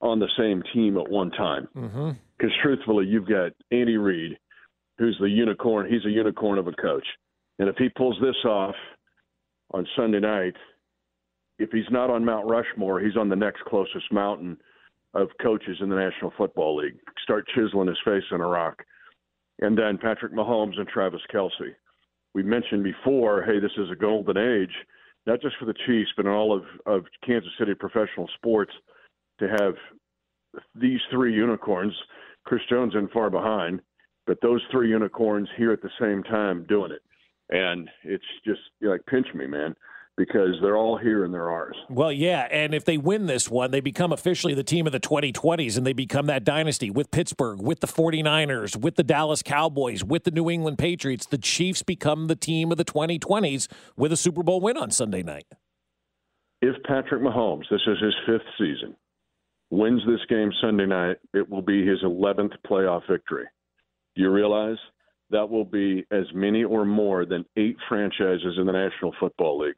[0.00, 1.66] on the same team at one time?
[1.76, 2.10] Mm-hmm.
[2.38, 4.38] Because truthfully, you've got Andy Reid,
[4.98, 5.90] who's the unicorn.
[5.90, 7.06] He's a unicorn of a coach,
[7.58, 8.76] and if he pulls this off
[9.72, 10.54] on Sunday night,
[11.58, 14.56] if he's not on Mount Rushmore, he's on the next closest mountain
[15.14, 16.98] of coaches in the National Football League.
[17.22, 18.82] Start chiseling his face in a rock.
[19.60, 21.74] And then Patrick Mahomes and Travis Kelce.
[22.34, 24.74] We mentioned before, hey, this is a golden age,
[25.26, 28.72] not just for the Chiefs, but in all of, of Kansas City professional sports
[29.40, 29.74] to have
[30.74, 31.94] these three unicorns,
[32.44, 33.80] Chris Jones in far behind,
[34.26, 37.02] but those three unicorns here at the same time doing it.
[37.50, 39.74] And it's just like pinch me, man,
[40.18, 41.76] because they're all here and they're ours.
[41.88, 45.00] Well, yeah, and if they win this one, they become officially the team of the
[45.00, 50.02] 2020s and they become that dynasty with Pittsburgh, with the 49ers, with the Dallas Cowboys,
[50.02, 51.24] with the New England Patriots.
[51.24, 55.22] The Chiefs become the team of the 2020s with a Super Bowl win on Sunday
[55.22, 55.46] night.
[56.60, 58.96] If Patrick Mahomes, this is his fifth season,
[59.70, 63.44] wins this game Sunday night, it will be his 11th playoff victory.
[64.16, 64.78] Do you realize
[65.30, 69.76] that will be as many or more than eight franchises in the National Football League?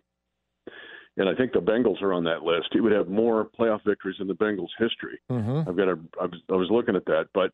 [1.16, 2.68] And I think the Bengals are on that list.
[2.73, 5.20] He would have more playoff victories in the Bengals' history.
[5.31, 5.68] Mm-hmm.
[5.68, 7.53] I've got a, I was, I was looking at that, but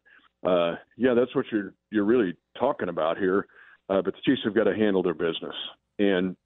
[0.48, 3.46] uh, yeah, that's what you're you're really talking about here.
[3.88, 5.54] Uh, but the Chiefs have got to handle their business,
[5.98, 6.36] and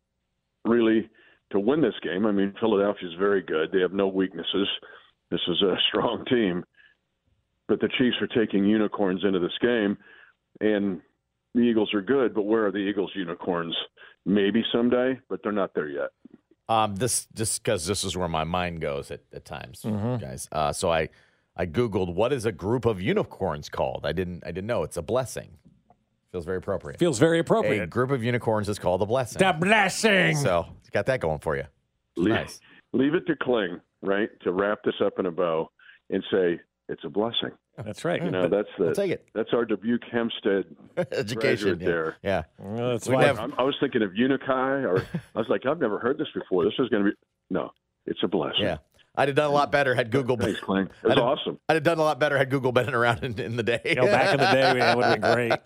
[0.65, 1.11] really
[1.53, 2.27] to win this game.
[2.27, 4.69] I mean, Philadelphia is very good; they have no weaknesses.
[5.31, 6.65] This is a strong team,
[7.69, 9.99] but the Chiefs are taking unicorns into this game,
[10.61, 11.01] and
[11.55, 12.35] the Eagles are good.
[12.35, 13.77] But where are the Eagles unicorns?
[14.27, 16.11] Maybe someday, but they're not there yet.
[16.71, 20.21] Um, this just because this is where my mind goes at, at times, Mhm.
[20.21, 20.49] guys.
[20.53, 21.09] Uh, so I
[21.57, 24.07] I googled what is a group of unicorns called.
[24.07, 24.85] I didn't I didn't know.
[24.85, 25.59] It's a blessing.
[26.31, 27.01] Feels very appropriate.
[27.01, 27.73] Feels very appropriate.
[27.81, 27.91] A appropriate.
[27.91, 29.41] group of unicorns is called a blessing.
[29.41, 30.37] The blessing.
[30.37, 31.65] So got that going for you.
[32.17, 32.61] Leave, Nice.
[32.93, 35.71] leave it to Kling, right, to wrap this up in a bow
[36.09, 37.51] and say it's a blessing.
[37.85, 38.23] That's right.
[38.23, 39.27] You know, that's the I'll take it.
[39.35, 40.65] that's our Dubuque Hempstead
[41.13, 41.87] Education yeah.
[41.87, 42.17] there.
[42.23, 42.43] Yeah.
[42.59, 43.25] Well, that's why.
[43.25, 46.65] have- I'm, was thinking of Unicai, or I was like, I've never heard this before.
[46.65, 47.17] This is going to be
[47.51, 47.71] no,
[48.07, 48.63] it's a blessing.
[48.63, 48.79] Yeah.
[49.17, 50.89] I'd have done a lot better had Google been, Thanks, Kling.
[51.05, 51.59] It I'd have, awesome.
[51.69, 53.81] I'd have done a lot better had Google been around in, in the day.
[53.85, 55.53] You know, back in the day, man, it would have been great.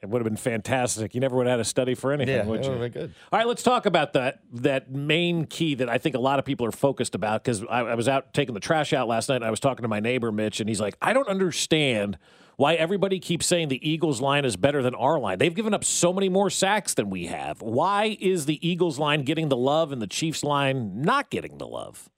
[0.00, 1.12] It would have been fantastic.
[1.14, 2.70] You never would have had to study for anything, Yeah, would it you?
[2.70, 3.14] would have been good.
[3.32, 6.44] All right, let's talk about that that main key that I think a lot of
[6.44, 9.36] people are focused about because I, I was out taking the trash out last night
[9.36, 12.16] and I was talking to my neighbor Mitch and he's like, I don't understand
[12.56, 15.38] why everybody keeps saying the Eagles line is better than our line.
[15.38, 17.60] They've given up so many more sacks than we have.
[17.60, 21.66] Why is the Eagles line getting the love and the Chiefs line not getting the
[21.66, 22.08] love?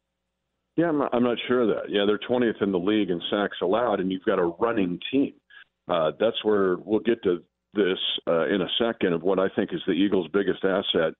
[0.76, 1.90] Yeah, I'm not, I'm not sure of that.
[1.90, 5.32] Yeah, they're 20th in the league in sacks allowed, and you've got a running team.
[5.88, 7.42] Uh, that's where we'll get to
[7.74, 11.14] this uh, in a second of what I think is the Eagles' biggest asset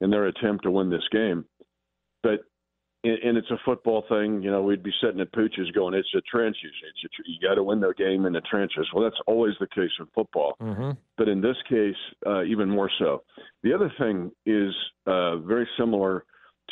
[0.00, 1.44] in their attempt to win this game.
[2.22, 2.40] But
[3.04, 4.42] and, it's a football thing.
[4.42, 6.72] You know, we'd be sitting at Pooch's going, "It's the trenches.
[6.88, 9.54] It's a, tr- you got to win the game in the trenches." Well, that's always
[9.60, 10.90] the case in football Mm-hmm.
[11.16, 11.94] but in this case,
[12.26, 13.22] uh, even more so.
[13.62, 14.74] The other thing is
[15.06, 16.24] uh, very similar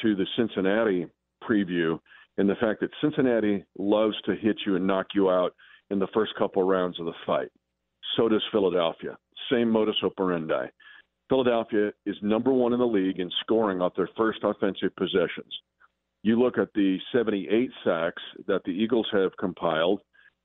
[0.03, 1.07] to the Cincinnati
[1.49, 1.99] preview
[2.39, 5.55] in the fact that Cincinnati loves to hit you and knock you out
[5.91, 7.49] in the first couple rounds of the fight.
[8.17, 9.17] So does Philadelphia.
[9.51, 10.67] Same modus operandi.
[11.29, 15.53] Philadelphia is number one in the league in scoring off their first offensive possessions.
[16.23, 20.01] You look at the 78 sacks that the Eagles have compiled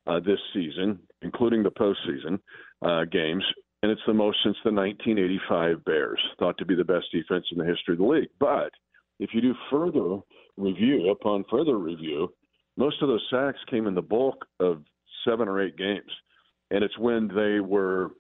[0.08, 2.40] uh, this season, including the postseason
[2.82, 3.44] uh, games,
[3.82, 7.58] and it's the most since the 1985 Bears, thought to be the best defense in
[7.58, 8.30] the history of the league.
[8.40, 8.72] But
[9.20, 10.20] if you do further
[10.58, 12.34] review, upon further review,
[12.78, 14.84] most of those sacks came in the bulk of
[15.26, 16.12] seven or eight games.
[16.72, 18.12] And it's when they were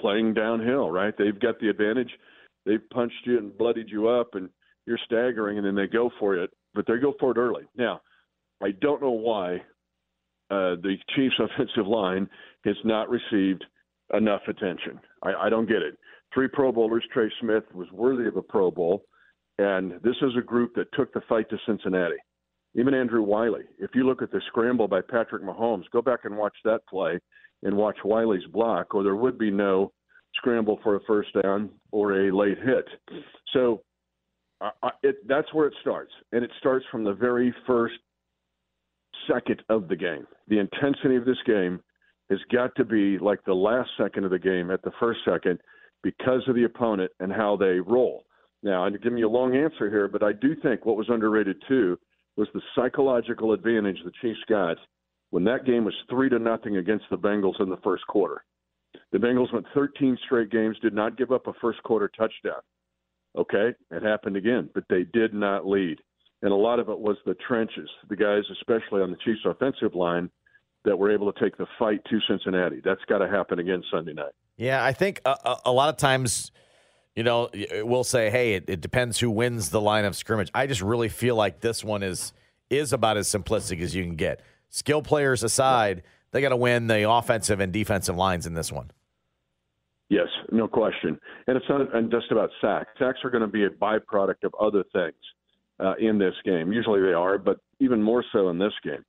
[0.00, 1.14] playing downhill, right?
[1.16, 2.10] They've got the advantage.
[2.64, 4.48] They've punched you and bloodied you up, and
[4.86, 7.64] you're staggering, and then they go for it, but they go for it early.
[7.76, 8.00] Now,
[8.62, 9.56] I don't know why
[10.50, 12.28] uh, the Chiefs' offensive line
[12.64, 13.64] has not received
[14.14, 15.00] enough attention.
[15.22, 15.96] I, I don't get it.
[16.32, 19.04] Three Pro Bowlers, Trey Smith was worthy of a Pro Bowl,
[19.58, 22.16] and this is a group that took the fight to Cincinnati.
[22.74, 23.64] Even Andrew Wylie.
[23.78, 27.18] If you look at the scramble by Patrick Mahomes, go back and watch that play
[27.62, 29.92] and watch Wylie's block, or there would be no
[30.34, 32.86] scramble for a first down or a late hit.
[33.52, 33.82] So
[35.02, 37.94] it, that's where it starts, and it starts from the very first
[39.30, 40.26] second of the game.
[40.48, 41.80] The intensity of this game
[42.30, 45.60] has got to be like the last second of the game at the first second
[46.02, 48.24] because of the opponent and how they roll.
[48.62, 51.62] Now, I'm giving you a long answer here, but I do think what was underrated
[51.68, 51.98] too
[52.36, 54.76] was the psychological advantage the Chiefs got
[55.36, 58.42] when that game was three to nothing against the Bengals in the first quarter.
[59.12, 62.62] The Bengals went 13 straight games, did not give up a first quarter touchdown.
[63.36, 65.98] Okay, it happened again, but they did not lead.
[66.40, 69.94] And a lot of it was the trenches, the guys, especially on the Chiefs' offensive
[69.94, 70.30] line,
[70.86, 72.80] that were able to take the fight to Cincinnati.
[72.82, 74.32] That's got to happen again Sunday night.
[74.56, 76.50] Yeah, I think a, a, lot of times,
[77.14, 77.50] you know,
[77.82, 81.10] we'll say, "Hey, it, it depends who wins the line of scrimmage." I just really
[81.10, 82.32] feel like this one is
[82.70, 84.40] is about as simplistic as you can get.
[84.76, 88.90] Skill players aside, they got to win the offensive and defensive lines in this one.
[90.10, 91.18] Yes, no question.
[91.46, 92.90] And it's not and just about sacks.
[92.98, 95.14] Sacks are going to be a byproduct of other things
[95.80, 96.74] uh, in this game.
[96.74, 99.02] Usually they are, but even more so in this game.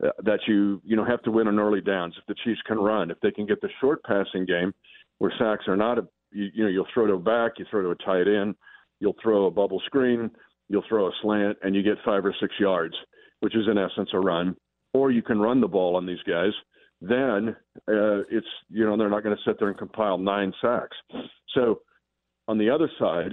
[0.00, 2.14] Uh, that you you know have to win on early downs.
[2.16, 4.72] If the Chiefs can run, if they can get the short passing game,
[5.18, 7.82] where sacks are not a you, you know you'll throw to a back, you throw
[7.82, 8.54] to a tight end,
[9.00, 10.30] you'll throw a bubble screen,
[10.68, 12.94] you'll throw a slant, and you get five or six yards,
[13.40, 14.54] which is in essence a run.
[14.94, 16.52] Or you can run the ball on these guys.
[17.00, 17.54] Then
[17.88, 20.96] uh, it's you know they're not going to sit there and compile nine sacks.
[21.54, 21.80] So
[22.48, 23.32] on the other side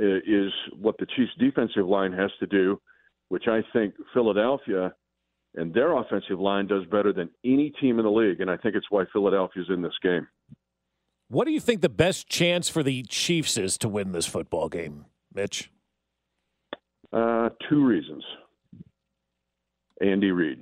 [0.00, 2.80] uh, is what the Chiefs defensive line has to do,
[3.28, 4.92] which I think Philadelphia
[5.54, 8.74] and their offensive line does better than any team in the league, and I think
[8.74, 10.26] it's why Philadelphia's in this game.
[11.28, 14.68] What do you think the best chance for the Chiefs is to win this football
[14.68, 15.70] game, Mitch?
[17.12, 18.22] Uh, two reasons.
[20.00, 20.58] Andy Reid.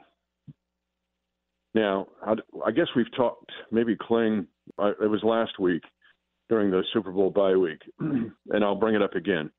[1.74, 3.50] Now, I, guess we've talked.
[3.72, 4.46] Maybe Kling.
[4.78, 5.82] Uh, it was last week
[6.48, 9.50] during the Super Bowl bye week, and I'll bring it up again.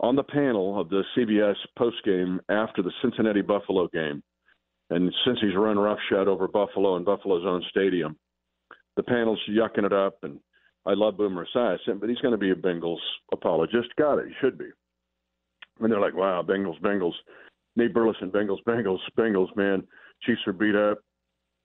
[0.00, 4.22] On the panel of the CBS postgame after the Cincinnati Buffalo game,
[4.90, 8.16] and since he's run roughshod over Buffalo and Buffalo's own stadium,
[8.96, 10.18] the panel's yucking it up.
[10.22, 10.40] And
[10.84, 12.98] I love Boomer Esiason, but he's going to be a Bengals
[13.32, 13.88] apologist.
[13.98, 14.28] Got it.
[14.28, 14.66] He should be.
[15.80, 17.14] And they're like, wow, Bengals, Bengals.
[17.76, 19.82] Nate Burleson, Bengals, Bengals, Bengals, man.
[20.22, 20.98] Chiefs are beat up.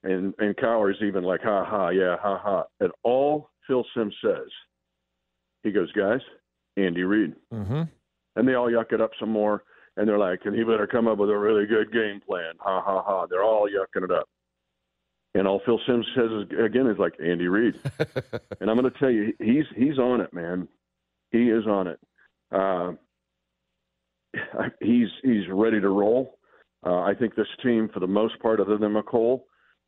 [0.05, 2.63] And and Cowher's even like, ha ha, yeah, ha ha.
[2.79, 4.47] And all Phil Simms says,
[5.63, 6.21] he goes, guys,
[6.77, 7.33] Andy Reid.
[7.51, 7.83] Mm-hmm.
[8.35, 9.63] And they all yuck it up some more.
[9.97, 12.53] And they're like, and he better come up with a really good game plan.
[12.59, 13.25] Ha ha ha.
[13.25, 14.29] They're all yucking it up.
[15.33, 17.73] And all Phil Simms says is, again is like Andy Reid.
[18.61, 20.67] and I'm going to tell you, he's he's on it, man.
[21.31, 21.99] He is on it.
[22.51, 22.91] Uh,
[24.81, 26.37] he's he's ready to roll.
[26.85, 29.41] Uh, I think this team, for the most part, other than Mecole,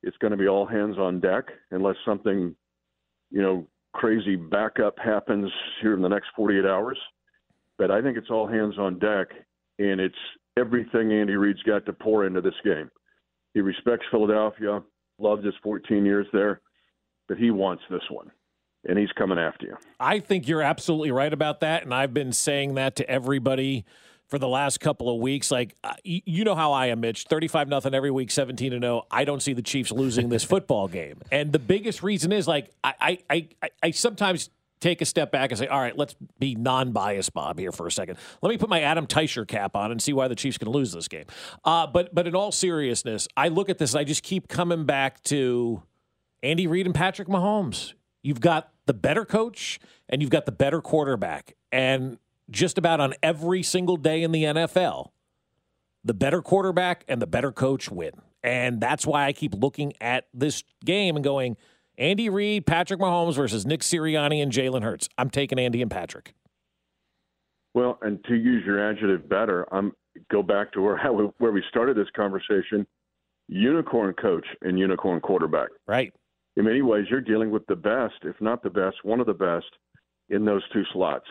[0.03, 2.55] it's going to be all hands on deck unless something,
[3.31, 6.97] you know, crazy backup happens here in the next 48 hours.
[7.77, 9.27] But I think it's all hands on deck,
[9.79, 10.15] and it's
[10.57, 12.89] everything Andy Reid's got to pour into this game.
[13.53, 14.81] He respects Philadelphia,
[15.19, 16.61] loved his 14 years there,
[17.27, 18.31] but he wants this one
[18.87, 19.77] and he's coming after you.
[19.99, 23.85] I think you're absolutely right about that, and I've been saying that to everybody
[24.27, 25.51] for the last couple of weeks.
[25.51, 27.25] Like uh, you know how I am, Mitch.
[27.25, 29.03] Thirty-five nothing every week, seventeen to zero.
[29.09, 32.69] I don't see the Chiefs losing this football game, and the biggest reason is like
[32.83, 36.53] I I I, I sometimes take a step back and say, all right, let's be
[36.53, 38.15] non-biased, Bob, here for a second.
[38.43, 40.91] Let me put my Adam Teicher cap on and see why the Chiefs can lose
[40.91, 41.25] this game.
[41.65, 44.85] Uh, but but in all seriousness, I look at this and I just keep coming
[44.85, 45.81] back to
[46.43, 47.93] Andy Reid and Patrick Mahomes.
[48.21, 51.55] You've got the better coach and you've got the better quarterback.
[51.71, 55.09] And just about on every single day in the NFL,
[56.03, 58.11] the better quarterback and the better coach win.
[58.43, 61.57] And that's why I keep looking at this game and going,
[61.97, 65.09] Andy Reid, Patrick Mahomes versus Nick Sirianni and Jalen Hurts.
[65.17, 66.33] I'm taking Andy and Patrick.
[67.73, 69.91] Well, and to use your adjective better, I'm
[70.31, 70.97] go back to where
[71.37, 72.87] where we started this conversation.
[73.49, 75.69] Unicorn coach and unicorn quarterback.
[75.87, 76.13] Right.
[76.57, 79.33] In many ways, you're dealing with the best, if not the best, one of the
[79.33, 79.67] best
[80.29, 81.27] in those two slots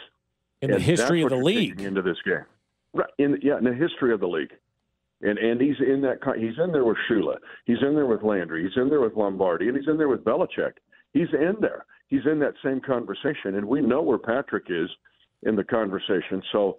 [0.62, 1.80] in the history of the league.
[1.80, 2.44] into this game.
[2.92, 3.10] Right.
[3.18, 4.52] In yeah, in the history of the league.
[5.22, 7.36] And and he's in that he's in there with Shula.
[7.64, 8.62] He's in there with Landry.
[8.64, 10.72] He's in there with Lombardi, and he's in there with Belichick.
[11.12, 11.86] He's in there.
[12.08, 14.88] He's in that same conversation, and we know where Patrick is
[15.42, 16.42] in the conversation.
[16.52, 16.76] So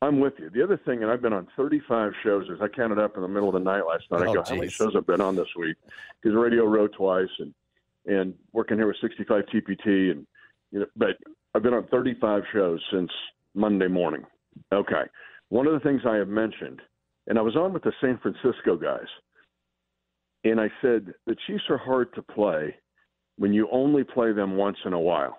[0.00, 0.48] I'm with you.
[0.50, 3.28] The other thing, and I've been on 35 shows, as I counted up in the
[3.28, 4.22] middle of the night last night.
[4.22, 5.76] I Oh, go, how many shows I've been on this week?
[6.22, 7.52] Because Radio Row twice, and
[8.06, 10.26] and working here with 65 TPT, and
[10.70, 11.16] you know, but
[11.56, 13.10] I've been on 35 shows since
[13.54, 14.22] Monday morning.
[14.74, 15.04] Okay.
[15.48, 16.82] One of the things I have mentioned,
[17.28, 19.06] and I was on with the San Francisco guys,
[20.44, 22.74] and I said the Chiefs are hard to play
[23.38, 25.38] when you only play them once in a while.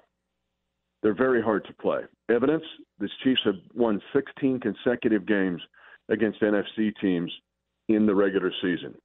[1.04, 2.00] They're very hard to play.
[2.32, 2.64] Evidence:
[2.98, 5.62] the Chiefs have won 16 consecutive games
[6.10, 7.32] against NFC teams
[7.90, 8.96] in the regular season.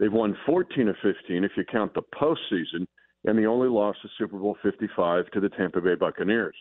[0.00, 2.88] They've won 14 of 15 if you count the postseason,
[3.24, 6.56] and the only loss is Super Bowl 55 to the Tampa Bay Buccaneers.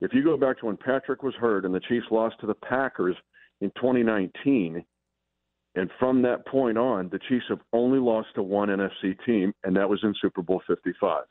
[0.00, 2.54] If you go back to when Patrick was hurt and the Chiefs lost to the
[2.54, 3.16] Packers
[3.60, 4.84] in 2019,
[5.74, 9.76] and from that point on, the Chiefs have only lost to one NFC team, and
[9.76, 11.24] that was in Super Bowl 55.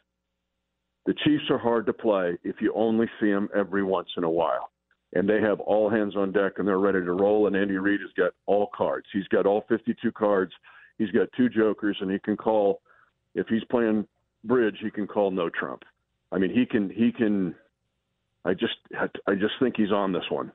[1.05, 4.29] The Chiefs are hard to play if you only see them every once in a
[4.29, 4.71] while.
[5.13, 7.47] And they have all hands on deck and they're ready to roll.
[7.47, 9.05] And Andy Reid has got all cards.
[9.13, 10.51] He's got all 52 cards.
[10.97, 12.81] He's got two jokers, and he can call,
[13.35, 14.07] if he's playing
[14.47, 15.83] bridge, he can call no Trump.
[16.31, 17.55] I mean, he can, he can,
[18.43, 18.75] I just,
[19.27, 20.51] I just think he's on this one.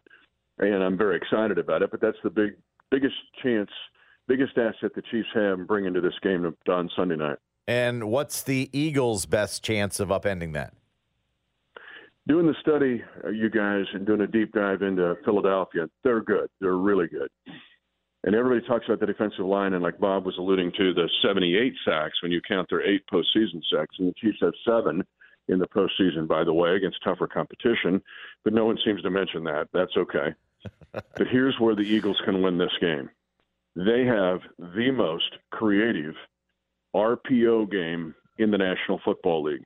[0.58, 1.90] And I'm very excited about it.
[1.90, 2.56] But that's the big,
[2.90, 3.70] biggest chance,
[4.28, 7.38] biggest asset the Chiefs have in bringing to this game on Sunday night.
[7.66, 10.74] And what's the Eagles' best chance of upending that?
[12.30, 16.48] doing the study, uh, you guys, and doing a deep dive into Philadelphia, they're good.
[16.60, 17.28] They're really good.
[18.24, 21.72] And everybody talks about the defensive line, and like Bob was alluding to, the 78
[21.84, 23.96] sacks when you count their eight postseason sacks.
[23.98, 25.02] And the Chiefs have seven
[25.48, 28.02] in the postseason, by the way, against tougher competition.
[28.44, 29.68] But no one seems to mention that.
[29.72, 30.34] That's okay.
[30.92, 33.08] but here's where the Eagles can win this game
[33.76, 36.14] they have the most creative
[36.94, 39.64] RPO game in the National Football League.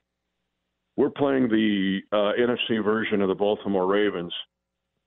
[0.97, 4.33] We're playing the uh, NFC version of the Baltimore Ravens,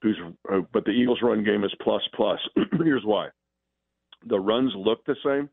[0.01, 0.17] who's
[0.51, 2.39] uh, but the Eagles' run game is plus plus.
[2.83, 3.27] Here's why:
[4.25, 5.49] the runs look the same,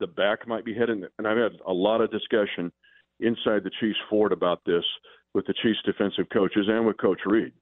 [0.00, 2.70] the back might be hidden, and I've had a lot of discussion
[3.20, 4.84] inside the Chiefs fort about this
[5.34, 7.52] with the Chiefs defensive coaches and with Coach Reid,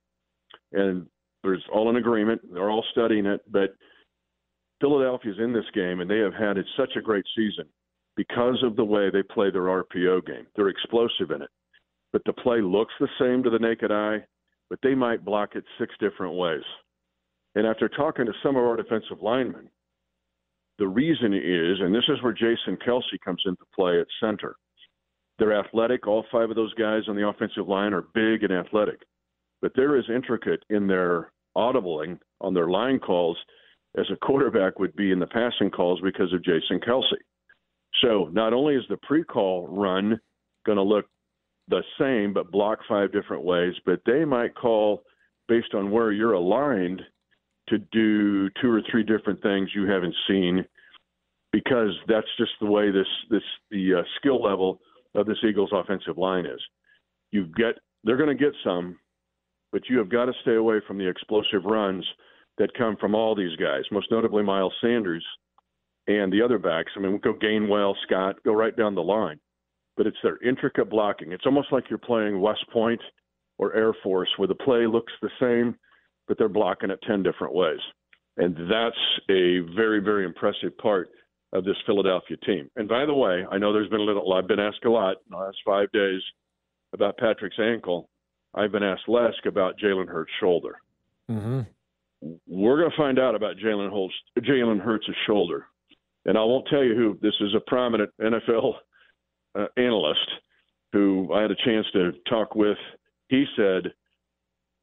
[0.73, 1.07] and
[1.43, 2.41] there's all in agreement.
[2.53, 3.77] They're all studying it, but
[4.81, 7.67] Philadelphia's in this game, and they have had it such a great season
[8.17, 10.47] because of the way they play their RPO game.
[10.57, 11.51] They're explosive in it,
[12.13, 14.25] but the play looks the same to the naked eye,
[14.71, 16.63] but they might block it six different ways.
[17.55, 19.69] And after talking to some of our defensive linemen,
[20.79, 24.57] the reason is, and this is where Jason Kelce comes into play at center.
[25.39, 26.07] They're athletic.
[26.07, 29.01] All five of those guys on the offensive line are big and athletic,
[29.63, 33.37] but they're as intricate in their audibling on their line calls
[33.97, 37.15] as a quarterback would be in the passing calls because of Jason Kelce.
[38.03, 40.21] So not only is the pre-call run
[40.67, 41.07] going to look
[41.69, 45.03] the same but block five different ways, but they might call
[45.49, 47.03] based on where you're aligned
[47.69, 50.65] to do two or three different things you haven't seen
[51.53, 54.81] because that's just the way this this the uh, skill level
[55.15, 56.61] of this Eagles offensive line is.
[57.31, 58.99] You get they're going to get some,
[59.73, 62.05] but you have got to stay away from the explosive runs
[62.59, 65.25] that come from all these guys, most notably Miles Sanders
[66.07, 66.93] and the other backs.
[66.97, 69.41] I mean, we go Gainwell, Scott, go right down the line.
[69.97, 71.33] But it's their intricate blocking.
[71.33, 73.01] It's almost like you're playing West Point
[73.59, 75.77] or Air Force, where the play looks the same,
[76.29, 77.81] but they're blocking it 10 different ways.
[78.37, 78.97] And that's
[79.31, 81.11] a very, very impressive part
[81.53, 82.69] of this Philadelphia team.
[82.77, 85.17] And by the way, I know there's been a little, I've been asked a lot
[85.27, 86.21] in the last five days
[86.93, 88.09] about Patrick's ankle.
[88.55, 90.77] I've been asked less about Jalen Hurts' shoulder.
[91.31, 91.61] Mm-hmm.
[92.47, 94.15] We're going to find out about Jalen Hurts,
[94.49, 95.67] Jalen Hurts' shoulder.
[96.25, 97.19] And I won't tell you who.
[97.21, 98.75] This is a prominent NFL
[99.55, 100.27] uh, analyst
[100.93, 102.79] who I had a chance to talk with.
[103.29, 103.93] He said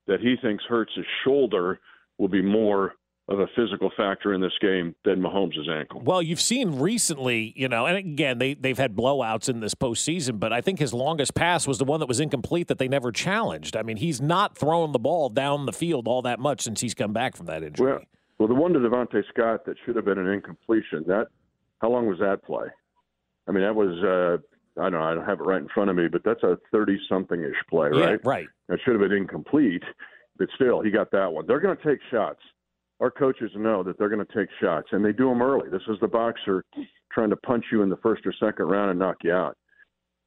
[0.07, 1.79] that he thinks Hurts' his shoulder
[2.17, 2.93] will be more
[3.27, 6.01] of a physical factor in this game than Mahomes' ankle.
[6.01, 10.39] Well, you've seen recently, you know, and again, they, they've had blowouts in this postseason,
[10.39, 13.11] but I think his longest pass was the one that was incomplete that they never
[13.11, 13.77] challenged.
[13.77, 16.93] I mean, he's not throwing the ball down the field all that much since he's
[16.93, 17.91] come back from that injury.
[17.91, 18.01] Well,
[18.37, 21.27] well, the one to DeVonta Scott that should have been an incompletion, that
[21.79, 22.67] how long was that play?
[23.47, 24.41] I mean, that was uh,
[24.81, 26.57] I don't know, I don't have it right in front of me, but that's a
[26.71, 28.19] thirty-something ish play, Yeah, right?
[28.25, 28.47] right.
[28.67, 29.83] That should have been incomplete,
[30.37, 31.45] but still, he got that one.
[31.47, 32.39] They're going to take shots.
[32.99, 35.69] Our coaches know that they're going to take shots, and they do them early.
[35.69, 36.63] This is the boxer
[37.11, 39.57] trying to punch you in the first or second round and knock you out.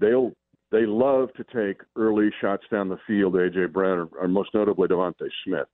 [0.00, 0.32] They'll
[0.72, 3.34] they love to take early shots down the field.
[3.34, 5.68] AJ Brown, or, or most notably DeVonta Smith.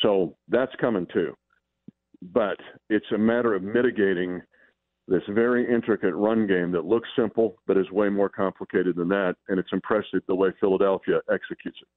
[0.00, 1.34] So that's coming too.
[2.22, 2.56] But
[2.88, 4.42] it's a matter of mitigating
[5.10, 9.34] this very intricate run game that looks simple but is way more complicated than that.
[9.48, 11.88] And it's impressive the way Philadelphia executes it.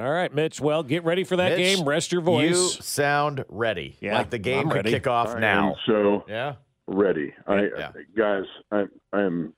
[0.00, 0.60] All right, Mitch.
[0.60, 1.86] Well, get ready for that Mitch, game.
[1.86, 2.48] Rest your voice.
[2.50, 3.96] You sound ready.
[4.00, 4.90] Yeah, like the game I'm could ready.
[4.92, 5.68] kick off I now.
[5.68, 6.54] am so Yeah.
[6.88, 7.32] ready.
[7.46, 7.92] I Yeah.
[8.16, 9.52] guys, I I am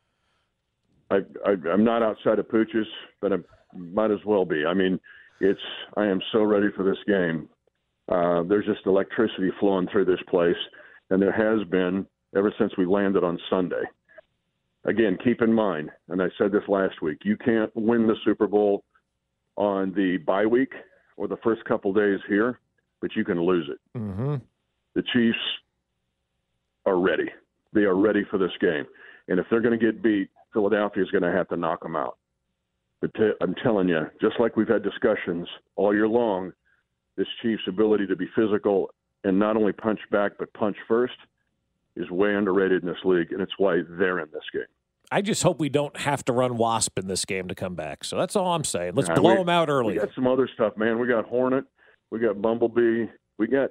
[1.10, 2.86] I, I I'm not outside of pooches,
[3.20, 3.36] but I
[3.74, 4.66] might as well be.
[4.66, 4.98] I mean,
[5.40, 5.60] it's
[5.96, 7.48] I am so ready for this game.
[8.08, 10.56] Uh, there's just electricity flowing through this place,
[11.10, 12.04] and there has been
[12.36, 13.82] ever since we landed on Sunday.
[14.84, 18.46] Again, keep in mind, and I said this last week, you can't win the Super
[18.46, 18.84] Bowl
[19.56, 20.72] on the bye week
[21.16, 22.60] or the first couple days here,
[23.00, 24.36] but you can lose it Mm-hmm.
[24.94, 25.38] the Chiefs
[26.84, 27.28] are ready.
[27.72, 28.84] They are ready for this game.
[29.28, 31.96] And if they're going to get beat, Philadelphia is going to have to knock them
[31.96, 32.16] out.
[33.00, 36.52] But t- I'm telling you, just like we've had discussions all year long,
[37.16, 38.90] this Chiefs' ability to be physical
[39.24, 41.14] and not only punch back but punch first
[41.96, 44.62] is way underrated in this league, and it's why they're in this game.
[45.10, 48.02] I just hope we don't have to run Wasp in this game to come back.
[48.02, 48.94] So that's all I'm saying.
[48.94, 49.94] Let's blow we- them out early.
[49.94, 50.98] We got some other stuff, man.
[50.98, 51.64] We got Hornet,
[52.10, 53.06] we got Bumblebee,
[53.38, 53.70] we got.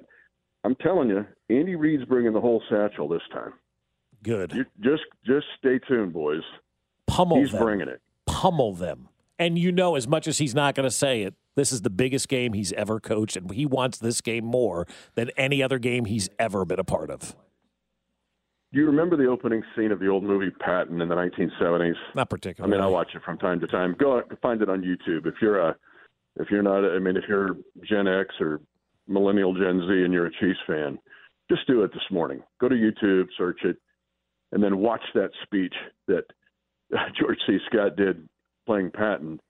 [0.64, 3.52] I'm telling you, Andy Reid's bringing the whole satchel this time.
[4.22, 4.52] Good.
[4.52, 6.42] You just just stay tuned, boys.
[7.06, 7.62] Pummel He's them.
[7.62, 8.00] bringing it.
[8.26, 9.08] Pummel them.
[9.38, 11.90] And you know, as much as he's not going to say it, this is the
[11.90, 16.06] biggest game he's ever coached, and he wants this game more than any other game
[16.06, 17.36] he's ever been a part of.
[18.72, 21.94] Do you remember the opening scene of the old movie Patton in the 1970s?
[22.14, 22.74] Not particularly.
[22.74, 23.94] I mean, I watch it from time to time.
[23.98, 25.26] Go find it on YouTube.
[25.26, 25.76] If you're a,
[26.36, 27.56] if you're not, I mean, if you're
[27.88, 28.60] Gen X or
[29.06, 30.98] Millennial Gen Z and you're a Chiefs fan,
[31.48, 32.42] just do it this morning.
[32.60, 33.76] Go to YouTube, search it,
[34.52, 35.74] and then watch that speech
[36.08, 36.24] that
[37.18, 37.58] George C.
[37.70, 38.28] Scott did
[38.66, 39.40] playing Patton.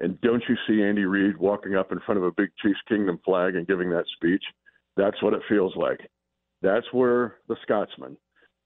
[0.00, 3.20] And don't you see Andy Reid walking up in front of a big Chiefs Kingdom
[3.24, 4.42] flag and giving that speech?
[4.96, 6.00] That's what it feels like.
[6.62, 8.16] That's where the Scotsman,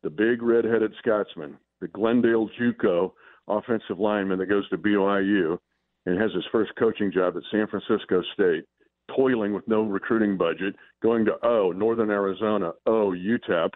[0.09, 3.13] the big red-headed Scotsman, the Glendale JUCO
[3.47, 5.59] offensive lineman that goes to BYU
[6.07, 8.65] and has his first coaching job at San Francisco State,
[9.15, 13.71] toiling with no recruiting budget, going to O, Northern Arizona, O, UTEP,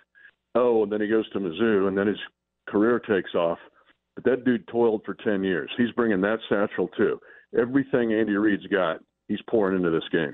[0.55, 2.18] O, and then he goes to Mizzou, and then his
[2.66, 3.59] career takes off.
[4.14, 5.70] But that dude toiled for 10 years.
[5.76, 7.20] He's bringing that satchel too.
[7.59, 10.33] Everything Andy Reid's got, he's pouring into this game.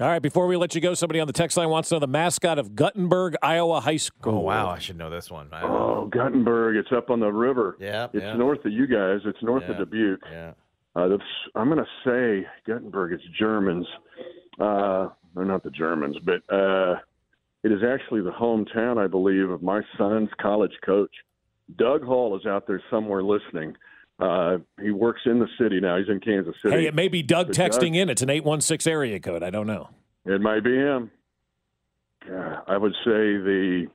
[0.00, 1.98] All right, before we let you go, somebody on the text line wants to know
[1.98, 4.36] the mascot of Guttenberg, Iowa High School.
[4.36, 5.48] Oh wow, I should know this one.
[5.50, 6.76] I- Oh, Guttenberg.
[6.76, 7.76] It's up on the river.
[7.80, 8.34] Yeah, It's yeah.
[8.36, 9.18] north of you guys.
[9.24, 10.20] It's north Yeah, of Dubuque.
[10.30, 10.52] Yeah.
[10.94, 11.22] Uh, that's,
[11.56, 11.90] I'm going to
[12.42, 13.12] say Guttenberg.
[13.12, 13.86] It's Germans.
[14.60, 16.94] Uh, they're not the Germans, but uh,
[17.64, 21.10] it is actually the hometown, I believe, of my son's college coach.
[21.76, 23.76] Doug Hall is out there somewhere listening.
[24.18, 25.96] Uh, he works in the city now.
[25.96, 26.74] He's in Kansas City.
[26.74, 28.08] Hey, it may be Doug But texting in.
[28.08, 29.42] It's an 816 area code.
[29.42, 29.90] I don't know.
[30.24, 31.10] It might be him.
[32.28, 33.86] Yeah, I would say the.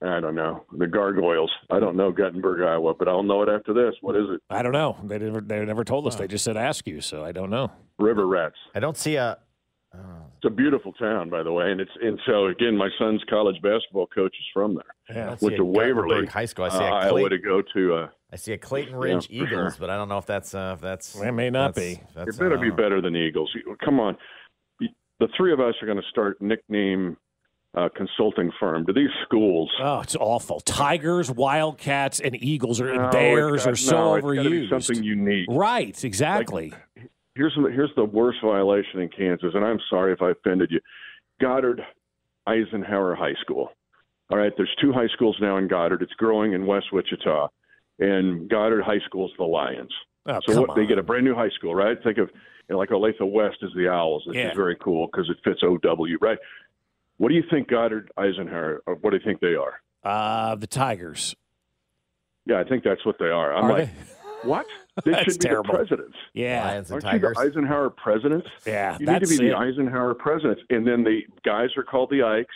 [0.00, 1.50] I don't know the gargoyles.
[1.70, 3.94] I don't know Guttenberg, Iowa, but I'll know it after this.
[4.00, 4.40] What is it?
[4.48, 4.96] I don't know.
[5.02, 6.14] They never, they never told us.
[6.14, 7.72] They just said ask you, so I don't know.
[7.98, 8.54] River Rats.
[8.74, 9.38] I don't see a.
[9.92, 13.60] It's a beautiful town, by the way, and it's and so again, my son's college
[13.60, 15.16] basketball coach is from there.
[15.16, 16.66] Yeah, I don't Went to Waverly High School.
[16.66, 17.94] I see a uh, Iowa to go to.
[17.94, 19.76] Uh, I see a Clayton Ridge Yeah, Eagles, sure.
[19.80, 21.14] but I don't know if that's uh, if that's.
[21.16, 22.02] It may not that's- be.
[22.14, 23.50] That's, it better uh, be better than Eagles.
[23.84, 24.16] Come on,
[24.80, 27.16] the three of us are going to start nickname
[27.74, 29.70] uh, consulting firm to these schools.
[29.80, 30.60] Oh, it's awful.
[30.60, 34.68] Tigers, Wildcats, and Eagles or No, Bears got- are so no, it's be overused.
[34.84, 35.46] something unique.
[35.48, 36.72] Right, exactly.
[37.34, 40.80] here's here's the worst violation in Kansas, and I'm sorry if I offended you.
[41.40, 41.80] Goddard
[42.46, 43.70] Eisenhower High School.
[44.30, 46.02] All right, there's two high schools now in Goddard.
[46.02, 47.48] It's growing in West Wichita,
[47.98, 49.92] and Goddard High School is the Lions.
[50.26, 51.96] Oh, so what, they get a brand new high school, right?
[52.02, 52.28] Think of
[52.68, 54.50] you know, like Olathe West is the Owls, which Yeah.
[54.50, 56.38] is very cool because it fits OW, right?
[57.16, 58.82] What do you think Goddard Eisenhower?
[58.86, 59.80] Or what do you think they are?
[60.04, 61.34] Uh, the Tigers.
[62.46, 63.54] Yeah, I think that's what they are.
[63.54, 63.88] I'm Are like,
[64.42, 64.66] what?
[65.04, 65.72] They That's should be terrible.
[65.72, 66.16] the presidents.
[66.34, 66.64] Yeah.
[66.66, 67.36] Lions Aren't you Tigers.
[67.36, 68.48] the Eisenhower presidents?
[68.66, 69.54] Yeah, You need to that's be the.
[69.56, 70.62] Eisenhower presidents.
[70.70, 72.54] And then the guys are called the Ikes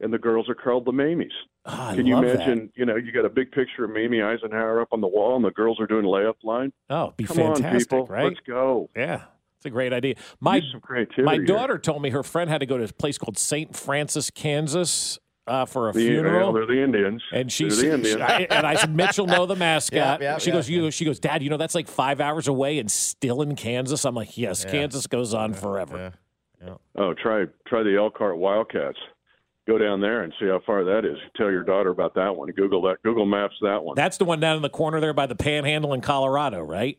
[0.00, 1.30] and the girls are called the Mamies.
[1.66, 2.34] Ah, Can you love that.
[2.36, 5.36] imagine, you know, you got a big picture of Mamie Eisenhower up on the wall
[5.36, 6.72] and the girls are doing layup line?
[6.88, 8.06] Oh, be Come fantastic, on, people.
[8.14, 8.24] right?
[8.24, 8.90] Let's go.
[8.96, 9.22] Yeah,
[9.56, 10.14] it's a great idea.
[10.40, 11.22] My Use some creativity.
[11.24, 11.44] my here.
[11.44, 13.74] daughter told me her friend had to go to a place called St.
[13.76, 15.18] Francis, Kansas,
[15.48, 16.52] uh, for a The, funeral.
[16.52, 17.22] well, they're the Indians.
[17.32, 18.20] And she, They're the Indians.
[18.20, 20.20] I, and I said, Mitchell, know the mascot.
[20.20, 20.56] Yeah, yeah, she yeah.
[20.56, 23.56] goes, you, she goes, Dad, you know that's like five hours away and still in
[23.56, 24.04] Kansas.
[24.04, 24.72] I'm like, yes, Yeah.
[24.72, 26.12] Kansas goes on forever.
[26.96, 28.98] Oh, try try the Elkhart Wildcats.
[29.68, 31.18] Go down there and see how far that is.
[31.36, 32.48] Tell your daughter about that one.
[32.52, 33.02] Google that.
[33.04, 33.94] Google Maps that one.
[33.96, 36.98] That's the one down in the corner there by the Panhandle in Colorado, right?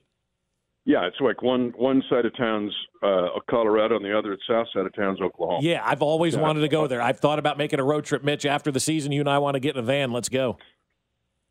[0.86, 4.68] yeah, it's like one one side of town's uh, Colorado, and the other it's south
[4.74, 5.60] side of town's Oklahoma.
[5.62, 6.42] Yeah, I've always Yeah.
[6.42, 7.02] wanted to go there.
[7.02, 8.46] I've thought about making a road trip, Mitch.
[8.46, 10.12] After the season, you and I want to get in a van.
[10.12, 10.58] Let's go.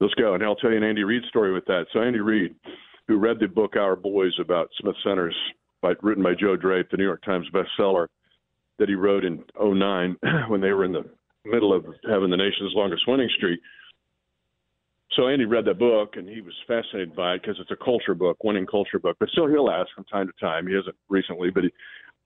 [0.00, 0.34] Let's go.
[0.34, 1.86] And I'll tell you an Andy Reid story with that.
[1.92, 2.54] So Andy Reid,
[3.06, 5.36] who read the book Our Boys about Smith Centers,
[5.82, 8.06] by, written by Joe Drape, the New York Times bestseller,
[8.78, 10.16] that he wrote in '09
[10.48, 11.04] when they were in the
[11.44, 13.60] middle of having the nation's longest winning streak.
[15.12, 18.14] So Andy read that book and he was fascinated by it because it's a culture
[18.14, 19.16] book, winning culture book.
[19.18, 20.66] But still, he'll ask from time to time.
[20.66, 21.70] He hasn't recently, but he,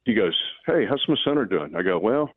[0.04, 0.36] he goes,
[0.66, 2.30] "Hey, how's Smith Center doing?" I go, "Well,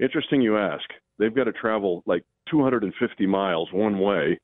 [0.00, 0.84] interesting you ask.
[1.18, 4.38] They've got to travel like 250 miles one way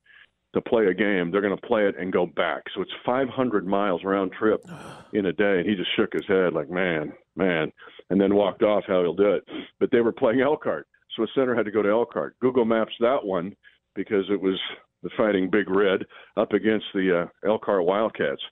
[0.62, 1.30] to play a game.
[1.30, 2.62] They're going to play it and go back.
[2.74, 4.64] So it's 500 miles round trip
[5.12, 5.58] in a day.
[5.58, 7.72] And he just shook his head like, man, man,
[8.10, 9.44] and then walked off how he'll do it.
[9.80, 10.86] But they were playing Elkhart.
[11.16, 12.36] So a center had to go to Elkhart.
[12.40, 13.54] Google Maps that one
[13.94, 14.58] because it was
[15.02, 16.04] the fighting Big Red
[16.36, 18.42] up against the uh, Elkhart Wildcats,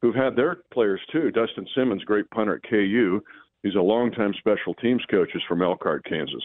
[0.00, 1.30] who've had their players too.
[1.30, 3.20] Dustin Simmons, great punter at KU.
[3.62, 6.42] He's a longtime special teams coach is from Elkhart, Kansas.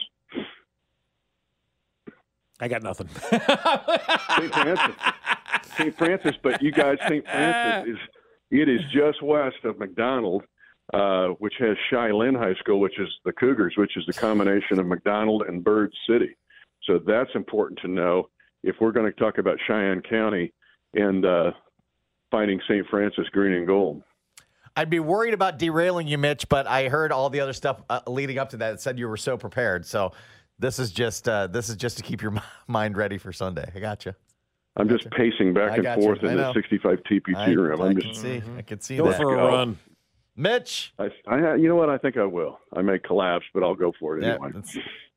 [2.60, 3.08] I got nothing.
[3.18, 4.54] St.
[4.54, 4.96] Francis.
[5.76, 5.98] St.
[5.98, 7.24] Francis, but you guys, St.
[7.30, 7.98] Francis is
[8.50, 10.44] it is just west of McDonald,
[10.92, 14.86] uh, which has Lynn High School, which is the Cougars, which is the combination of
[14.86, 16.36] McDonald and Bird City.
[16.84, 18.28] So that's important to know
[18.62, 20.52] if we're going to talk about Cheyenne County
[20.94, 21.50] and uh,
[22.30, 22.86] finding St.
[22.88, 24.02] Francis green and gold.
[24.76, 28.00] I'd be worried about derailing you, Mitch, but I heard all the other stuff uh,
[28.06, 28.74] leading up to that.
[28.74, 29.86] It said you were so prepared.
[29.86, 30.12] So
[30.58, 32.34] this is just uh, this is just to keep your
[32.68, 33.70] mind ready for Sunday.
[33.74, 34.14] I got you.
[34.76, 36.04] I'm just pacing back and got you.
[36.04, 37.80] forth in the 65 TPT I, room.
[37.80, 38.42] I I'm can just see.
[38.58, 39.16] I can see Go that.
[39.18, 39.78] for a run.
[40.36, 40.92] Mitch.
[40.98, 41.88] I, I, you know what?
[41.90, 42.58] I think I will.
[42.72, 44.48] I may collapse, but I'll go for it Yeah, anyway.
[44.52, 44.76] that's-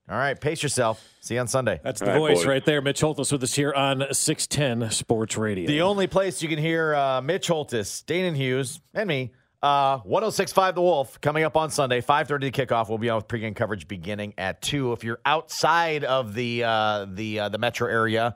[0.09, 1.03] all right, pace yourself.
[1.19, 1.81] See you on Sunday.
[1.83, 2.45] That's the All right, voice boys.
[2.45, 2.81] right there.
[2.81, 5.67] Mitch Holthus with us here on 610 Sports Radio.
[5.67, 9.33] The only place you can hear uh, Mitch Holthus, Dana Hughes, and me,
[9.63, 12.89] uh, 1065 The Wolf, coming up on Sunday, 5.30 the kickoff.
[12.89, 14.93] We'll be on with pregame coverage beginning at 2.
[14.93, 18.35] If you're outside of the uh, the uh, the metro area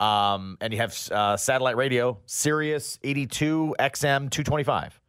[0.00, 5.00] um, and you have uh, satellite radio, Sirius 82 XM 225.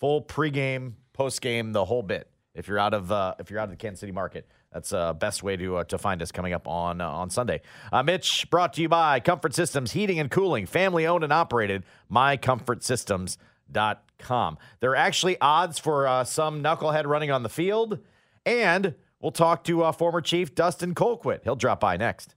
[0.00, 2.28] Full pregame, postgame, the whole bit.
[2.54, 5.12] If you're out of uh, if you're out of the Kansas City market, that's uh,
[5.14, 7.60] best way to uh, to find us coming up on uh, on Sunday.
[7.92, 11.84] Uh, Mitch, brought to you by Comfort Systems Heating and Cooling, family owned and operated.
[13.72, 14.58] bet.com.
[14.80, 17.98] There are actually odds for uh, some knucklehead running on the field.
[18.44, 21.44] And we'll talk to uh, former Chief Dustin Colquitt.
[21.44, 22.34] He'll drop by next.